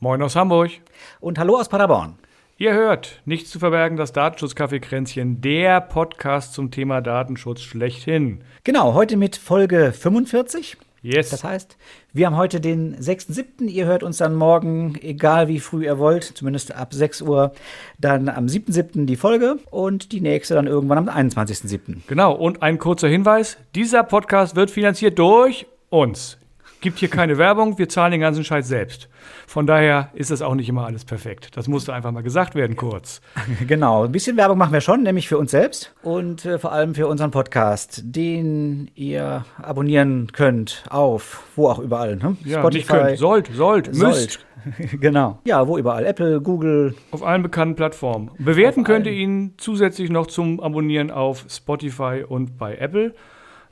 Moin 0.00 0.22
aus 0.22 0.36
Hamburg. 0.36 0.70
Und 1.18 1.40
hallo 1.40 1.56
aus 1.58 1.68
Paderborn. 1.68 2.14
Ihr 2.56 2.72
hört 2.72 3.20
Nichts 3.24 3.50
zu 3.50 3.58
verbergen, 3.58 3.96
das 3.96 4.12
Datenschutzkaffeekränzchen, 4.12 5.40
der 5.40 5.80
Podcast 5.80 6.54
zum 6.54 6.70
Thema 6.70 7.00
Datenschutz 7.00 7.62
schlechthin. 7.62 8.42
Genau, 8.62 8.94
heute 8.94 9.16
mit 9.16 9.34
Folge 9.34 9.92
45. 9.92 10.76
Yes. 11.02 11.30
Das 11.30 11.42
heißt, 11.42 11.76
wir 12.12 12.26
haben 12.26 12.36
heute 12.36 12.60
den 12.60 12.94
6.7. 12.96 13.64
Ihr 13.64 13.86
hört 13.86 14.04
uns 14.04 14.18
dann 14.18 14.36
morgen, 14.36 14.94
egal 15.02 15.48
wie 15.48 15.58
früh 15.58 15.86
ihr 15.86 15.98
wollt, 15.98 16.22
zumindest 16.22 16.76
ab 16.76 16.94
6 16.94 17.22
Uhr, 17.22 17.52
dann 17.98 18.28
am 18.28 18.46
7.7. 18.46 19.04
die 19.04 19.16
Folge 19.16 19.58
und 19.72 20.12
die 20.12 20.20
nächste 20.20 20.54
dann 20.54 20.68
irgendwann 20.68 20.98
am 20.98 21.08
21.7. 21.08 22.02
Genau, 22.06 22.34
und 22.34 22.62
ein 22.62 22.78
kurzer 22.78 23.08
Hinweis: 23.08 23.58
Dieser 23.74 24.04
Podcast 24.04 24.54
wird 24.54 24.70
finanziert 24.70 25.18
durch 25.18 25.66
uns. 25.90 26.38
Gibt 26.80 27.00
hier 27.00 27.08
keine 27.08 27.38
Werbung, 27.38 27.76
wir 27.76 27.88
zahlen 27.88 28.12
den 28.12 28.20
ganzen 28.20 28.44
Scheiß 28.44 28.68
selbst. 28.68 29.08
Von 29.48 29.66
daher 29.66 30.10
ist 30.14 30.30
das 30.30 30.42
auch 30.42 30.54
nicht 30.54 30.68
immer 30.68 30.86
alles 30.86 31.04
perfekt. 31.04 31.56
Das 31.56 31.66
musste 31.66 31.92
einfach 31.92 32.12
mal 32.12 32.22
gesagt 32.22 32.54
werden, 32.54 32.76
kurz. 32.76 33.20
Genau, 33.66 34.04
ein 34.04 34.12
bisschen 34.12 34.36
Werbung 34.36 34.58
machen 34.58 34.72
wir 34.72 34.80
schon, 34.80 35.02
nämlich 35.02 35.28
für 35.28 35.38
uns 35.38 35.50
selbst 35.50 35.92
und 36.02 36.44
äh, 36.44 36.58
vor 36.58 36.72
allem 36.72 36.94
für 36.94 37.08
unseren 37.08 37.30
Podcast, 37.30 38.02
den 38.04 38.90
ihr 38.94 39.44
abonnieren 39.60 40.30
könnt 40.32 40.84
auf, 40.88 41.42
wo 41.56 41.68
auch 41.68 41.80
überall. 41.80 42.16
Ne? 42.16 42.36
Ja, 42.44 42.68
nicht 42.70 42.88
könnt, 42.88 43.18
sollt, 43.18 43.50
sollt, 43.52 43.94
müsst. 43.94 44.40
genau. 45.00 45.38
Ja, 45.44 45.66
wo 45.66 45.78
überall. 45.78 46.06
Apple, 46.06 46.40
Google. 46.40 46.94
Auf 47.10 47.22
allen 47.22 47.42
bekannten 47.42 47.74
Plattformen. 47.74 48.30
Bewerten 48.38 48.84
könnt 48.84 49.06
ihr 49.06 49.12
ihn 49.12 49.54
zusätzlich 49.56 50.10
noch 50.10 50.26
zum 50.26 50.60
Abonnieren 50.60 51.10
auf 51.10 51.44
Spotify 51.48 52.24
und 52.26 52.58
bei 52.58 52.76
Apple. 52.76 53.14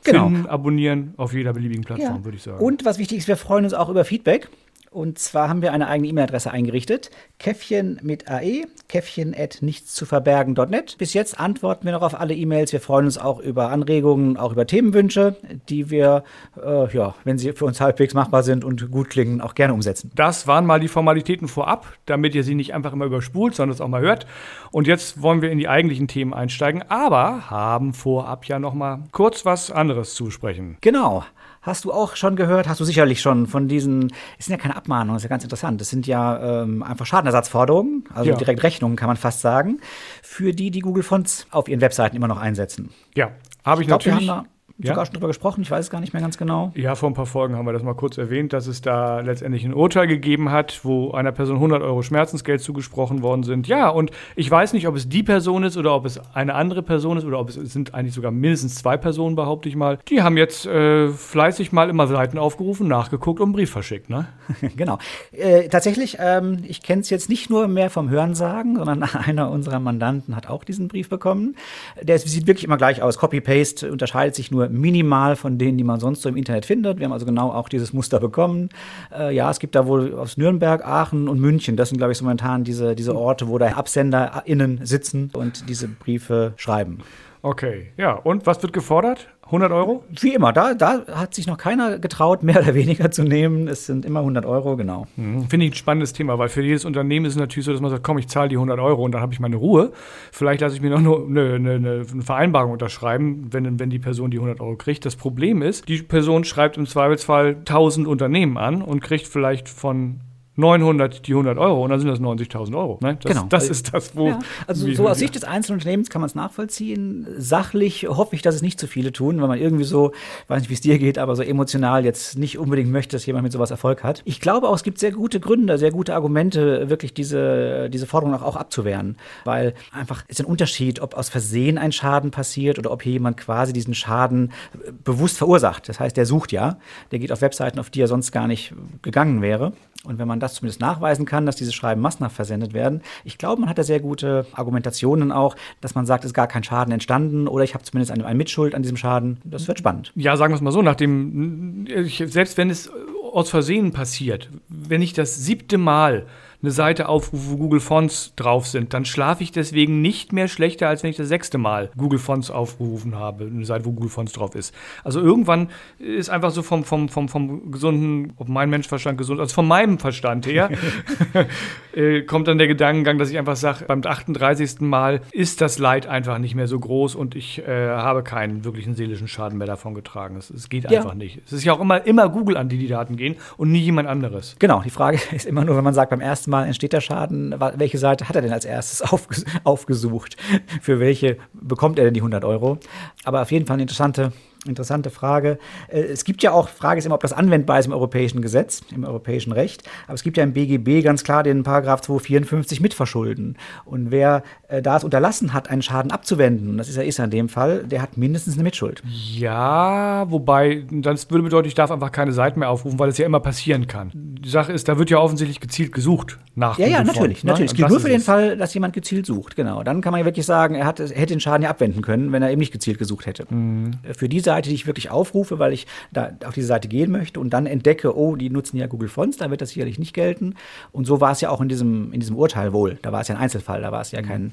Genau. 0.06 0.28
Finden, 0.28 0.46
abonnieren 0.46 1.14
auf 1.16 1.32
jeder 1.34 1.52
beliebigen 1.52 1.84
Plattform, 1.84 2.16
Ja. 2.18 2.24
würde 2.24 2.36
ich 2.36 2.42
sagen. 2.42 2.58
Und 2.64 2.84
was 2.84 2.98
wichtig 2.98 3.18
ist, 3.18 3.28
wir 3.28 3.36
freuen 3.36 3.64
uns 3.64 3.74
auch 3.74 3.88
über 3.88 4.04
Feedback. 4.04 4.48
Und 4.96 5.18
zwar 5.18 5.50
haben 5.50 5.60
wir 5.60 5.74
eine 5.74 5.88
eigene 5.88 6.08
E-Mail-Adresse 6.08 6.50
eingerichtet. 6.50 7.10
Käffchen 7.38 8.00
mit 8.02 8.30
AE, 8.30 8.64
käffchen 8.88 9.34
at 9.38 9.58
nichtszuverbergen.net. 9.60 10.96
Bis 10.96 11.12
jetzt 11.12 11.38
antworten 11.38 11.84
wir 11.84 11.92
noch 11.92 12.00
auf 12.00 12.18
alle 12.18 12.32
E-Mails. 12.32 12.72
Wir 12.72 12.80
freuen 12.80 13.04
uns 13.04 13.18
auch 13.18 13.38
über 13.38 13.68
Anregungen, 13.68 14.38
auch 14.38 14.52
über 14.52 14.66
Themenwünsche, 14.66 15.36
die 15.68 15.90
wir, 15.90 16.24
äh, 16.58 16.90
ja, 16.96 17.14
wenn 17.24 17.36
sie 17.36 17.52
für 17.52 17.66
uns 17.66 17.78
halbwegs 17.78 18.14
machbar 18.14 18.42
sind 18.42 18.64
und 18.64 18.90
gut 18.90 19.10
klingen, 19.10 19.42
auch 19.42 19.54
gerne 19.54 19.74
umsetzen. 19.74 20.12
Das 20.14 20.46
waren 20.46 20.64
mal 20.64 20.80
die 20.80 20.88
Formalitäten 20.88 21.46
vorab, 21.46 21.92
damit 22.06 22.34
ihr 22.34 22.42
sie 22.42 22.54
nicht 22.54 22.72
einfach 22.72 22.94
immer 22.94 23.04
überspult, 23.04 23.54
sondern 23.54 23.74
es 23.74 23.82
auch 23.82 23.88
mal 23.88 24.00
hört. 24.00 24.26
Und 24.70 24.86
jetzt 24.86 25.20
wollen 25.20 25.42
wir 25.42 25.50
in 25.50 25.58
die 25.58 25.68
eigentlichen 25.68 26.08
Themen 26.08 26.32
einsteigen, 26.32 26.82
aber 26.88 27.50
haben 27.50 27.92
vorab 27.92 28.46
ja 28.46 28.58
noch 28.58 28.72
mal 28.72 29.00
kurz 29.12 29.44
was 29.44 29.70
anderes 29.70 30.14
zu 30.14 30.24
besprechen. 30.24 30.78
Genau. 30.80 31.22
Hast 31.66 31.84
du 31.84 31.92
auch 31.92 32.14
schon 32.14 32.36
gehört, 32.36 32.68
hast 32.68 32.78
du 32.78 32.84
sicherlich 32.84 33.20
schon 33.20 33.48
von 33.48 33.66
diesen, 33.66 34.12
es 34.38 34.46
sind 34.46 34.52
ja 34.52 34.56
keine 34.56 34.76
Abmahnungen, 34.76 35.14
das 35.14 35.22
ist 35.22 35.24
ja 35.24 35.30
ganz 35.30 35.42
interessant, 35.42 35.80
das 35.80 35.90
sind 35.90 36.06
ja 36.06 36.62
ähm, 36.62 36.84
einfach 36.84 37.06
Schadenersatzforderungen, 37.06 38.04
also 38.14 38.30
Ja. 38.30 38.36
direkt 38.36 38.62
Rechnungen 38.62 38.94
kann 38.96 39.08
man 39.08 39.16
fast 39.16 39.40
sagen, 39.40 39.80
für 40.22 40.52
die 40.52 40.70
die 40.70 40.78
Google 40.78 41.02
Fonts 41.02 41.44
auf 41.50 41.68
ihren 41.68 41.80
Webseiten 41.80 42.14
immer 42.14 42.28
noch 42.28 42.38
einsetzen. 42.38 42.90
Ja, 43.16 43.32
habe 43.64 43.82
ich, 43.82 43.86
Ich 43.86 43.88
glaube, 43.88 44.04
wir 44.04 44.12
natürlich. 44.12 44.55
Ja? 44.78 44.92
sogar 44.92 45.06
schon 45.06 45.14
drüber 45.14 45.28
gesprochen, 45.28 45.62
ich 45.62 45.70
weiß 45.70 45.86
es 45.86 45.90
gar 45.90 46.00
nicht 46.00 46.12
mehr 46.12 46.20
ganz 46.20 46.36
genau. 46.36 46.70
Ja, 46.74 46.94
vor 46.96 47.08
ein 47.08 47.14
paar 47.14 47.26
Folgen 47.26 47.56
haben 47.56 47.64
wir 47.64 47.72
das 47.72 47.82
mal 47.82 47.94
kurz 47.94 48.18
erwähnt, 48.18 48.52
dass 48.52 48.66
es 48.66 48.82
da 48.82 49.20
letztendlich 49.20 49.64
ein 49.64 49.72
Urteil 49.72 50.06
gegeben 50.06 50.50
hat, 50.50 50.80
wo 50.84 51.12
einer 51.12 51.32
Person 51.32 51.56
100 51.56 51.82
Euro 51.82 52.02
Schmerzensgeld 52.02 52.60
zugesprochen 52.60 53.22
worden 53.22 53.42
sind. 53.42 53.68
Ja, 53.68 53.88
und 53.88 54.10
ich 54.34 54.50
weiß 54.50 54.74
nicht, 54.74 54.86
ob 54.86 54.94
es 54.94 55.08
die 55.08 55.22
Person 55.22 55.64
ist 55.64 55.78
oder 55.78 55.94
ob 55.94 56.04
es 56.04 56.20
eine 56.34 56.54
andere 56.54 56.82
Person 56.82 57.16
ist 57.16 57.24
oder 57.24 57.38
ob 57.38 57.48
es, 57.48 57.56
es 57.56 57.72
sind 57.72 57.94
eigentlich 57.94 58.14
sogar 58.14 58.30
mindestens 58.30 58.74
zwei 58.74 58.98
Personen, 58.98 59.34
behaupte 59.34 59.68
ich 59.68 59.76
mal. 59.76 59.98
Die 60.08 60.22
haben 60.22 60.36
jetzt 60.36 60.66
äh, 60.66 61.08
fleißig 61.08 61.72
mal 61.72 61.88
immer 61.88 62.06
Seiten 62.06 62.36
aufgerufen, 62.36 62.86
nachgeguckt 62.86 63.40
und 63.40 63.46
einen 63.46 63.52
Brief 63.54 63.70
verschickt, 63.70 64.10
ne? 64.10 64.28
genau. 64.76 64.98
Äh, 65.32 65.68
tatsächlich, 65.68 66.18
ähm, 66.20 66.58
ich 66.66 66.82
kenne 66.82 67.00
es 67.00 67.08
jetzt 67.08 67.30
nicht 67.30 67.48
nur 67.48 67.66
mehr 67.66 67.88
vom 67.88 68.10
Hörensagen, 68.10 68.76
sondern 68.76 69.02
einer 69.26 69.50
unserer 69.50 69.80
Mandanten 69.80 70.36
hat 70.36 70.48
auch 70.48 70.64
diesen 70.64 70.88
Brief 70.88 71.08
bekommen. 71.08 71.56
Der 72.02 72.18
sieht 72.18 72.46
wirklich 72.46 72.64
immer 72.64 72.76
gleich 72.76 73.00
aus. 73.00 73.16
Copy-Paste 73.16 73.90
unterscheidet 73.90 74.34
sich 74.34 74.50
nur 74.50 74.65
minimal 74.68 75.36
von 75.36 75.58
denen, 75.58 75.78
die 75.78 75.84
man 75.84 76.00
sonst 76.00 76.22
so 76.22 76.28
im 76.28 76.36
Internet 76.36 76.66
findet. 76.66 76.98
Wir 76.98 77.06
haben 77.06 77.12
also 77.12 77.26
genau 77.26 77.50
auch 77.50 77.68
dieses 77.68 77.92
Muster 77.92 78.20
bekommen. 78.20 78.68
Äh, 79.16 79.34
ja, 79.34 79.50
es 79.50 79.58
gibt 79.58 79.74
da 79.74 79.86
wohl 79.86 80.14
aus 80.14 80.36
Nürnberg, 80.36 80.84
Aachen 80.86 81.28
und 81.28 81.40
München. 81.40 81.76
Das 81.76 81.88
sind, 81.88 81.98
glaube 81.98 82.12
ich, 82.12 82.18
so 82.18 82.24
momentan 82.24 82.64
diese, 82.64 82.94
diese 82.94 83.16
Orte, 83.16 83.48
wo 83.48 83.58
da 83.58 83.76
AbsenderInnen 83.76 84.80
sitzen 84.84 85.30
und 85.34 85.68
diese 85.68 85.88
Briefe 85.88 86.54
schreiben. 86.56 86.98
Okay, 87.46 87.92
ja. 87.96 88.14
Und 88.14 88.44
was 88.44 88.60
wird 88.60 88.72
gefordert? 88.72 89.28
100 89.44 89.70
Euro? 89.70 90.02
Wie 90.10 90.34
immer, 90.34 90.52
da, 90.52 90.74
da 90.74 91.06
hat 91.06 91.32
sich 91.32 91.46
noch 91.46 91.58
keiner 91.58 92.00
getraut, 92.00 92.42
mehr 92.42 92.60
oder 92.60 92.74
weniger 92.74 93.12
zu 93.12 93.22
nehmen. 93.22 93.68
Es 93.68 93.86
sind 93.86 94.04
immer 94.04 94.18
100 94.18 94.44
Euro, 94.44 94.76
genau. 94.76 95.06
Mhm. 95.14 95.48
Finde 95.48 95.66
ich 95.66 95.72
ein 95.72 95.76
spannendes 95.76 96.12
Thema, 96.12 96.40
weil 96.40 96.48
für 96.48 96.60
jedes 96.60 96.84
Unternehmen 96.84 97.24
ist 97.24 97.34
es 97.34 97.38
natürlich 97.38 97.64
so, 97.64 97.70
dass 97.70 97.80
man 97.80 97.92
sagt, 97.92 98.02
komm, 98.02 98.18
ich 98.18 98.26
zahle 98.26 98.48
die 98.48 98.56
100 98.56 98.80
Euro 98.80 99.04
und 99.04 99.12
dann 99.12 99.20
habe 99.20 99.32
ich 99.32 99.38
meine 99.38 99.54
Ruhe. 99.54 99.92
Vielleicht 100.32 100.60
lasse 100.60 100.74
ich 100.74 100.82
mir 100.82 100.90
noch 100.90 100.98
eine, 100.98 101.54
eine, 101.54 101.74
eine 101.74 102.04
Vereinbarung 102.04 102.72
unterschreiben, 102.72 103.46
wenn, 103.52 103.78
wenn 103.78 103.90
die 103.90 104.00
Person 104.00 104.32
die 104.32 104.38
100 104.38 104.60
Euro 104.60 104.74
kriegt. 104.74 105.04
Das 105.04 105.14
Problem 105.14 105.62
ist, 105.62 105.88
die 105.88 106.02
Person 106.02 106.42
schreibt 106.42 106.76
im 106.76 106.86
Zweifelsfall 106.86 107.58
1000 107.60 108.08
Unternehmen 108.08 108.58
an 108.58 108.82
und 108.82 109.04
kriegt 109.04 109.28
vielleicht 109.28 109.68
von 109.68 110.18
900 110.56 111.26
die 111.26 111.32
100 111.34 111.58
Euro 111.58 111.84
und 111.84 111.90
dann 111.90 112.00
sind 112.00 112.08
das 112.08 112.18
90.000 112.20 112.76
Euro. 112.76 112.98
Ne? 113.02 113.16
Das, 113.22 113.32
Genau. 113.32 113.46
das 113.48 113.68
ist 113.68 113.92
das, 113.94 114.16
wo. 114.16 114.28
Ja, 114.28 114.38
also 114.66 114.86
wir- 114.86 114.96
so 114.96 115.08
aus 115.08 115.18
Sicht 115.18 115.34
des 115.34 115.44
einzelnen 115.44 115.78
Unternehmens 115.78 116.10
kann 116.10 116.20
man 116.20 116.26
es 116.28 116.34
nachvollziehen. 116.34 117.26
Sachlich 117.38 118.06
hoffe 118.08 118.34
ich, 118.34 118.42
dass 118.42 118.54
es 118.54 118.62
nicht 118.62 118.80
zu 118.80 118.86
viele 118.86 119.12
tun, 119.12 119.40
weil 119.40 119.48
man 119.48 119.58
irgendwie 119.58 119.84
so, 119.84 120.12
weiß 120.48 120.60
nicht, 120.60 120.70
wie 120.70 120.74
es 120.74 120.80
dir 120.80 120.98
geht, 120.98 121.18
aber 121.18 121.36
so 121.36 121.42
emotional 121.42 122.04
jetzt 122.04 122.38
nicht 122.38 122.58
unbedingt 122.58 122.90
möchte, 122.90 123.16
dass 123.16 123.26
jemand 123.26 123.44
mit 123.44 123.52
sowas 123.52 123.70
Erfolg 123.70 124.02
hat. 124.02 124.22
Ich 124.24 124.40
glaube 124.40 124.68
auch, 124.68 124.74
es 124.74 124.82
gibt 124.82 124.98
sehr 124.98 125.12
gute 125.12 125.40
Gründe, 125.40 125.78
sehr 125.78 125.90
gute 125.92 126.14
Argumente, 126.14 126.88
wirklich 126.88 127.14
diese, 127.14 127.90
diese 127.90 128.06
Forderung 128.06 128.34
auch, 128.34 128.42
auch 128.42 128.56
abzuwehren. 128.56 129.16
Weil 129.44 129.74
einfach 129.92 130.24
ist 130.28 130.40
ein 130.40 130.46
Unterschied, 130.46 131.00
ob 131.00 131.14
aus 131.16 131.28
Versehen 131.28 131.78
ein 131.78 131.92
Schaden 131.92 132.30
passiert 132.30 132.78
oder 132.78 132.90
ob 132.90 133.02
hier 133.02 133.12
jemand 133.12 133.36
quasi 133.36 133.72
diesen 133.72 133.94
Schaden 133.94 134.52
äh, 134.74 134.92
bewusst 135.04 135.38
verursacht. 135.38 135.88
Das 135.88 136.00
heißt, 136.00 136.16
der 136.16 136.26
sucht 136.26 136.52
ja, 136.52 136.78
der 137.10 137.18
geht 137.18 137.32
auf 137.32 137.40
Webseiten, 137.42 137.78
auf 137.78 137.90
die 137.90 138.00
er 138.00 138.08
sonst 138.08 138.32
gar 138.32 138.46
nicht 138.46 138.72
gegangen 139.02 139.42
wäre. 139.42 139.72
Und 140.04 140.18
wenn 140.18 140.28
man 140.28 140.38
das 140.40 140.45
zumindest 140.54 140.80
nachweisen 140.80 141.26
kann, 141.26 141.46
dass 141.46 141.56
diese 141.56 141.72
Schreiben 141.72 142.00
massenhaft 142.00 142.36
versendet 142.36 142.72
werden, 142.72 143.02
ich 143.24 143.38
glaube, 143.38 143.60
man 143.60 143.70
hat 143.70 143.78
da 143.78 143.82
sehr 143.82 144.00
gute 144.00 144.46
Argumentationen 144.52 145.32
auch, 145.32 145.56
dass 145.80 145.94
man 145.94 146.06
sagt, 146.06 146.24
es 146.24 146.30
ist 146.30 146.34
gar 146.34 146.48
kein 146.48 146.64
Schaden 146.64 146.92
entstanden 146.92 147.48
oder 147.48 147.64
ich 147.64 147.74
habe 147.74 147.84
zumindest 147.84 148.12
eine, 148.12 148.24
eine 148.24 148.36
Mitschuld 148.36 148.74
an 148.74 148.82
diesem 148.82 148.96
Schaden. 148.96 149.38
Das 149.44 149.68
wird 149.68 149.78
spannend. 149.78 150.12
Ja, 150.14 150.36
sagen 150.36 150.52
wir 150.52 150.56
es 150.56 150.62
mal 150.62 150.72
so, 150.72 150.82
nachdem, 150.82 151.86
selbst 152.08 152.56
wenn 152.56 152.70
es 152.70 152.90
aus 153.32 153.50
Versehen 153.50 153.92
passiert, 153.92 154.48
wenn 154.68 155.02
ich 155.02 155.12
das 155.12 155.36
siebte 155.36 155.78
Mal 155.78 156.26
eine 156.62 156.70
Seite 156.70 157.08
aufrufe, 157.08 157.50
wo 157.50 157.56
Google 157.56 157.80
Fonts 157.80 158.32
drauf 158.36 158.66
sind, 158.66 158.94
dann 158.94 159.04
schlafe 159.04 159.42
ich 159.42 159.52
deswegen 159.52 160.00
nicht 160.00 160.32
mehr 160.32 160.48
schlechter, 160.48 160.88
als 160.88 161.02
wenn 161.02 161.10
ich 161.10 161.16
das 161.16 161.28
sechste 161.28 161.58
Mal 161.58 161.90
Google 161.96 162.18
Fonts 162.18 162.50
aufgerufen 162.50 163.14
habe, 163.16 163.44
eine 163.44 163.64
Seite, 163.64 163.84
wo 163.84 163.92
Google 163.92 164.10
Fonts 164.10 164.32
drauf 164.32 164.54
ist. 164.54 164.74
Also 165.04 165.20
irgendwann 165.20 165.68
ist 165.98 166.30
einfach 166.30 166.50
so 166.50 166.62
vom, 166.62 166.84
vom, 166.84 167.08
vom, 167.08 167.28
vom 167.28 167.70
gesunden, 167.70 168.32
ob 168.36 168.48
mein 168.48 168.70
Menschverstand 168.70 169.18
gesund, 169.18 169.40
also 169.40 169.54
von 169.54 169.66
meinem 169.68 169.98
Verstand 169.98 170.46
her, 170.46 170.70
äh, 171.94 172.22
kommt 172.22 172.48
dann 172.48 172.58
der 172.58 172.66
Gedankengang, 172.68 173.18
dass 173.18 173.30
ich 173.30 173.38
einfach 173.38 173.56
sage, 173.56 173.84
beim 173.86 174.02
38. 174.04 174.80
Mal 174.80 175.20
ist 175.32 175.60
das 175.60 175.78
Leid 175.78 176.06
einfach 176.06 176.38
nicht 176.38 176.54
mehr 176.54 176.66
so 176.68 176.78
groß 176.78 177.14
und 177.14 177.34
ich 177.34 177.58
äh, 177.66 177.88
habe 177.88 178.22
keinen 178.22 178.64
wirklichen 178.64 178.94
seelischen 178.94 179.28
Schaden 179.28 179.58
mehr 179.58 179.66
davon 179.66 179.94
getragen. 179.94 180.36
Es, 180.36 180.50
es 180.50 180.68
geht 180.68 180.90
Ja. 180.90 181.00
einfach 181.00 181.14
nicht. 181.14 181.40
Es 181.46 181.52
ist 181.52 181.64
ja 181.64 181.72
auch 181.72 181.80
immer, 181.80 182.06
immer 182.06 182.28
Google, 182.28 182.56
an 182.56 182.68
die 182.68 182.78
die 182.78 182.88
Daten 182.88 183.16
gehen 183.16 183.36
und 183.56 183.70
nie 183.72 183.80
jemand 183.80 184.08
anderes. 184.08 184.56
Genau, 184.58 184.82
die 184.82 184.90
Frage 184.90 185.18
ist 185.32 185.46
immer 185.46 185.64
nur, 185.64 185.76
wenn 185.76 185.84
man 185.84 185.94
sagt, 185.94 186.10
beim 186.10 186.20
ersten 186.20 186.45
Mal 186.46 186.66
entsteht 186.66 186.92
der 186.92 187.00
Schaden, 187.00 187.54
welche 187.76 187.98
Seite 187.98 188.28
hat 188.28 188.36
er 188.36 188.42
denn 188.42 188.52
als 188.52 188.64
erstes 188.64 189.02
aufges 189.12 189.44
aufgesucht? 189.64 190.36
Für 190.80 191.00
welche 191.00 191.38
bekommt 191.52 191.98
er 191.98 192.04
denn 192.04 192.14
die 192.14 192.20
100 192.20 192.44
Euro? 192.44 192.78
Aber 193.24 193.42
auf 193.42 193.52
jeden 193.52 193.66
Fall 193.66 193.74
eine 193.74 193.82
interessante, 193.82 194.32
interessante 194.68 195.10
Frage. 195.10 195.58
Äh, 195.88 196.00
Es 196.00 196.24
gibt 196.24 196.42
ja 196.42 196.52
auch, 196.52 196.68
Frage 196.68 196.98
ist 196.98 197.06
immer, 197.06 197.14
ob 197.14 197.22
das 197.22 197.32
anwendbar 197.32 197.78
ist 197.78 197.86
im 197.86 197.92
europäischen 197.92 198.42
Gesetz, 198.42 198.82
im 198.94 199.04
europäischen 199.04 199.52
Recht. 199.52 199.82
Aber 200.06 200.14
es 200.14 200.22
gibt 200.22 200.36
ja 200.36 200.44
im 200.44 200.52
BGB 200.52 201.02
ganz 201.02 201.24
klar 201.24 201.42
den 201.42 201.62
Paragraph 201.62 202.00
254 202.02 202.80
Mitverschulden. 202.80 203.56
Und 203.84 204.10
wer 204.10 204.42
äh, 204.68 204.82
da 204.82 204.96
es 204.96 205.04
unterlassen 205.04 205.52
hat, 205.52 205.70
einen 205.70 205.82
Schaden 205.82 206.10
abzuwenden, 206.10 206.76
das 206.78 206.88
ist 206.88 206.96
ja 206.96 207.02
ist 207.02 207.18
in 207.18 207.30
dem 207.30 207.48
Fall, 207.48 207.84
der 207.84 208.02
hat 208.02 208.16
mindestens 208.16 208.54
eine 208.54 208.62
Mitschuld. 208.62 209.02
Ja, 209.06 210.26
wobei, 210.30 210.84
das 210.90 211.30
würde 211.30 211.44
bedeuten, 211.44 211.68
ich 211.68 211.74
darf 211.74 211.90
einfach 211.90 212.12
keine 212.12 212.32
Seiten 212.32 212.60
mehr 212.60 212.70
aufrufen, 212.70 212.98
weil 212.98 213.08
es 213.08 213.18
ja 213.18 213.26
immer 213.26 213.40
passieren 213.40 213.86
kann. 213.86 214.10
Die 214.14 214.48
Sache 214.48 214.72
ist, 214.72 214.88
da 214.88 214.98
wird 214.98 215.10
ja 215.10 215.18
offensichtlich 215.18 215.60
gezielt 215.60 215.92
gesucht 215.92 216.38
nach 216.54 216.78
Ja, 216.78 216.86
ja, 216.86 216.98
Google 216.98 217.14
natürlich, 217.14 217.44
ne? 217.44 217.50
natürlich. 217.50 217.72
Es 217.72 217.76
gilt 217.76 217.88
nur 217.88 218.00
für 218.00 218.08
den. 218.08 218.20
Fall, 218.26 218.56
dass 218.56 218.74
jemand 218.74 218.94
gezielt 218.94 219.26
sucht, 219.26 219.56
genau. 219.56 219.82
Dann 219.82 220.00
kann 220.00 220.10
man 220.10 220.20
ja 220.20 220.24
wirklich 220.24 220.46
sagen, 220.46 220.74
er, 220.74 220.86
hat, 220.86 221.00
er 221.00 221.08
hätte 221.08 221.34
den 221.34 221.40
Schaden 221.40 221.62
ja 221.62 221.70
abwenden 221.70 222.02
können, 222.02 222.32
wenn 222.32 222.42
er 222.42 222.50
eben 222.50 222.58
nicht 222.58 222.72
gezielt 222.72 222.98
gesucht 222.98 223.26
hätte. 223.26 223.46
Mhm. 223.48 223.92
Für 224.16 224.28
die 224.28 224.40
Seite 224.56 224.70
die 224.70 224.74
ich 224.74 224.86
wirklich 224.86 225.10
aufrufe, 225.10 225.58
weil 225.58 225.72
ich 225.72 225.86
da 226.12 226.30
auf 226.44 226.54
diese 226.54 226.66
Seite 226.66 226.88
gehen 226.88 227.10
möchte 227.10 227.40
und 227.40 227.50
dann 227.50 227.66
entdecke, 227.66 228.16
oh, 228.16 228.36
die 228.36 228.50
nutzen 228.50 228.76
ja 228.76 228.86
Google 228.86 229.08
Fonts, 229.08 229.36
da 229.36 229.50
wird 229.50 229.60
das 229.60 229.70
sicherlich 229.70 229.98
nicht 229.98 230.14
gelten. 230.14 230.54
Und 230.92 231.06
so 231.06 231.20
war 231.20 231.32
es 231.32 231.40
ja 231.40 231.50
auch 231.50 231.60
in 231.60 231.68
diesem, 231.68 232.12
in 232.12 232.20
diesem 232.20 232.36
Urteil 232.36 232.72
wohl. 232.72 232.98
Da 233.02 233.12
war 233.12 233.20
es 233.20 233.28
ja 233.28 233.34
ein 233.34 233.40
Einzelfall, 233.40 233.82
da 233.82 233.92
war 233.92 234.00
es 234.00 234.12
ja 234.12 234.22
kein, 234.22 234.52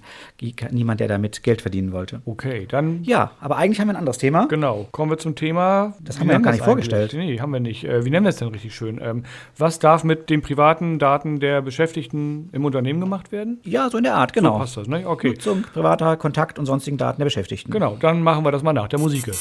kein 0.56 0.74
niemand, 0.74 1.00
der 1.00 1.08
damit 1.08 1.44
Geld 1.44 1.62
verdienen 1.62 1.92
wollte. 1.92 2.22
Okay, 2.26 2.68
dann. 2.70 3.04
Ja, 3.04 3.32
aber 3.40 3.58
eigentlich 3.58 3.80
haben 3.80 3.88
wir 3.88 3.94
ein 3.94 3.98
anderes 3.98 4.18
Thema. 4.18 4.48
Genau. 4.48 4.88
Kommen 4.92 5.12
wir 5.12 5.18
zum 5.18 5.36
Thema. 5.36 5.94
Das 6.02 6.20
haben 6.20 6.28
wir 6.28 6.38
noch 6.38 6.44
gar 6.44 6.52
nicht 6.52 6.64
vorgestellt. 6.64 7.14
Nee, 7.14 7.40
haben 7.40 7.52
wir 7.52 7.60
nicht. 7.60 7.86
Äh, 7.86 8.06
wie 8.06 8.10
nennen 8.10 8.26
wir 8.26 8.30
es 8.30 8.38
denn 8.38 8.50
richtig 8.50 8.76
schön? 8.76 9.00
Ähm, 9.02 9.24
was 9.58 9.80
darf 9.80 10.04
mit 10.04 10.30
den 10.30 10.42
privaten 10.42 11.00
Daten 11.00 11.40
der 11.40 11.62
Beschäftigten 11.62 12.50
im 12.52 12.66
Unternehmen 12.66 13.00
gemacht 13.00 13.32
werden? 13.32 13.60
Ja, 13.64 13.90
so 13.90 13.98
in 13.98 14.04
der 14.04 14.16
Art, 14.16 14.34
genau. 14.34 14.54
So 14.54 14.60
passt 14.60 14.78
das, 14.78 14.88
ne? 14.88 15.08
Okay. 15.08 15.30
Nutzung, 15.30 15.64
privater 15.74 16.18
Kontakt 16.18 16.60
und 16.60 16.66
sonstigen 16.66 16.98
Daten 16.98 17.20
der 17.20 17.26
Beschäftigten. 17.26 17.72
Genau, 17.72 17.98
dann 18.00 18.22
machen 18.22 18.44
wir 18.44 18.52
das 18.52 18.64
mal 18.64 18.74
nach 18.74 18.88
der 18.88 19.00
Musik. 19.00 19.32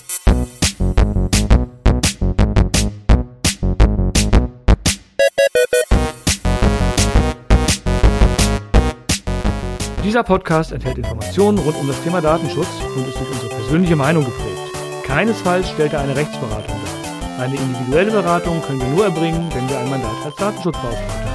Dieser 10.05 10.25
Podcast 10.25 10.73
enthält 10.73 10.99
Informationen 10.99 11.59
rund 11.59 11.77
um 11.77 11.87
das 11.87 12.03
Thema 12.03 12.21
Datenschutz 12.21 12.67
und 12.97 13.07
ist 13.07 13.21
durch 13.21 13.31
unsere 13.31 13.51
persönliche 13.51 13.95
Meinung 13.95 14.25
geprägt. 14.25 14.59
Keinesfalls 15.05 15.71
stellt 15.71 15.93
er 15.93 16.01
eine 16.01 16.17
Rechtsberatung 16.17 16.75
dar. 16.75 17.39
Eine 17.45 17.55
individuelle 17.55 18.11
Beratung 18.11 18.61
können 18.63 18.81
wir 18.81 18.89
nur 18.89 19.05
erbringen, 19.05 19.49
wenn 19.55 19.69
wir 19.69 19.79
ein 19.79 19.89
Mandat 19.89 20.11
als 20.25 20.35
Datenschutzbeauftragter 20.35 21.31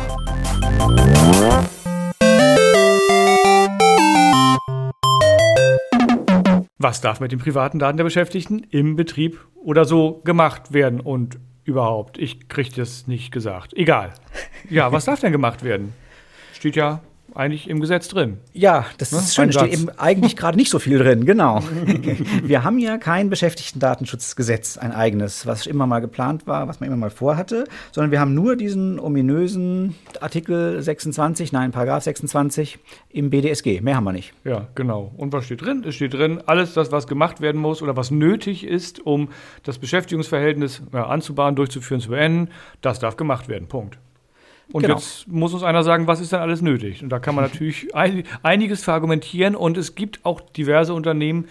haben. 0.81 1.67
Was 6.77 6.99
darf 6.99 7.21
mit 7.21 7.31
den 7.31 7.39
privaten 7.39 7.79
Daten 7.79 7.95
der 7.95 8.03
Beschäftigten 8.03 8.63
im 8.69 8.97
Betrieb 8.97 9.39
oder 9.55 9.85
so 9.85 10.21
gemacht 10.25 10.73
werden 10.73 10.99
und 10.99 11.39
überhaupt? 11.63 12.17
Ich 12.17 12.49
kriege 12.49 12.71
das 12.75 13.07
nicht 13.07 13.31
gesagt. 13.31 13.73
Egal. 13.77 14.13
Ja, 14.69 14.91
was 14.91 15.05
darf 15.05 15.21
denn 15.21 15.31
gemacht 15.31 15.63
werden? 15.63 15.93
Steht 16.51 16.75
ja 16.75 16.99
eigentlich 17.37 17.69
im 17.69 17.79
Gesetz 17.79 18.07
drin. 18.07 18.37
Ja, 18.53 18.85
das 18.97 19.11
Ne? 19.11 19.19
ist 19.19 19.35
schön. 19.35 19.49
Es 19.49 19.55
steht 19.55 19.71
eben 19.73 19.89
eigentlich 19.97 20.35
gerade 20.35 20.57
nicht 20.57 20.69
so 20.71 20.79
viel 20.79 20.97
drin, 20.99 21.25
genau. 21.25 21.61
Wir 22.43 22.63
haben 22.63 22.79
ja 22.79 22.97
kein 22.97 23.29
Beschäftigtendatenschutzgesetz, 23.29 24.77
ein 24.77 24.91
eigenes, 24.91 25.45
was 25.45 25.65
immer 25.67 25.87
mal 25.87 25.99
geplant 25.99 26.47
war, 26.47 26.67
was 26.67 26.79
man 26.79 26.87
immer 26.87 26.97
mal 26.97 27.09
vorhatte, 27.09 27.65
sondern 27.91 28.11
wir 28.11 28.19
haben 28.19 28.33
nur 28.33 28.55
diesen 28.55 28.99
ominösen 28.99 29.95
Artikel 30.19 30.81
26, 30.81 31.51
nein, 31.51 31.71
Paragraph 31.71 32.03
26 32.03 32.79
im 33.09 33.29
BDSG. 33.29 33.81
Mehr 33.81 33.95
haben 33.95 34.03
wir 34.03 34.13
nicht. 34.13 34.33
Ja, 34.43 34.67
genau. 34.75 35.11
Und 35.17 35.33
was 35.33 35.45
steht 35.45 35.61
drin? 35.61 35.83
Es 35.87 35.95
steht 35.95 36.13
drin, 36.13 36.41
alles 36.45 36.73
das, 36.73 36.91
was 36.91 37.07
gemacht 37.07 37.41
werden 37.41 37.61
muss 37.61 37.81
oder 37.81 37.95
was 37.95 38.11
nötig 38.11 38.65
ist, 38.65 38.99
um 39.05 39.29
das 39.63 39.77
Beschäftigungsverhältnis 39.77 40.81
ja, 40.93 41.05
anzubahnen, 41.07 41.55
durchzuführen, 41.55 42.01
zu 42.01 42.09
beenden, 42.09 42.49
das 42.81 42.99
darf 42.99 43.15
gemacht 43.17 43.47
werden. 43.47 43.67
Punkt. 43.67 43.97
Und 44.71 44.81
Genau. 44.81 44.95
jetzt 44.95 45.27
muss 45.27 45.53
uns 45.53 45.63
einer 45.63 45.83
sagen, 45.83 46.07
was 46.07 46.19
ist 46.19 46.31
denn 46.33 46.39
alles 46.39 46.61
nötig? 46.61 47.01
Und 47.01 47.09
da 47.09 47.19
kann 47.19 47.35
man 47.35 47.43
natürlich 47.49 47.95
ein, 47.95 48.23
einiges 48.43 48.83
verargumentieren 48.83 49.55
und 49.55 49.77
es 49.77 49.95
gibt 49.95 50.25
auch 50.25 50.41
diverse 50.41 50.93
Unternehmen, 50.93 51.47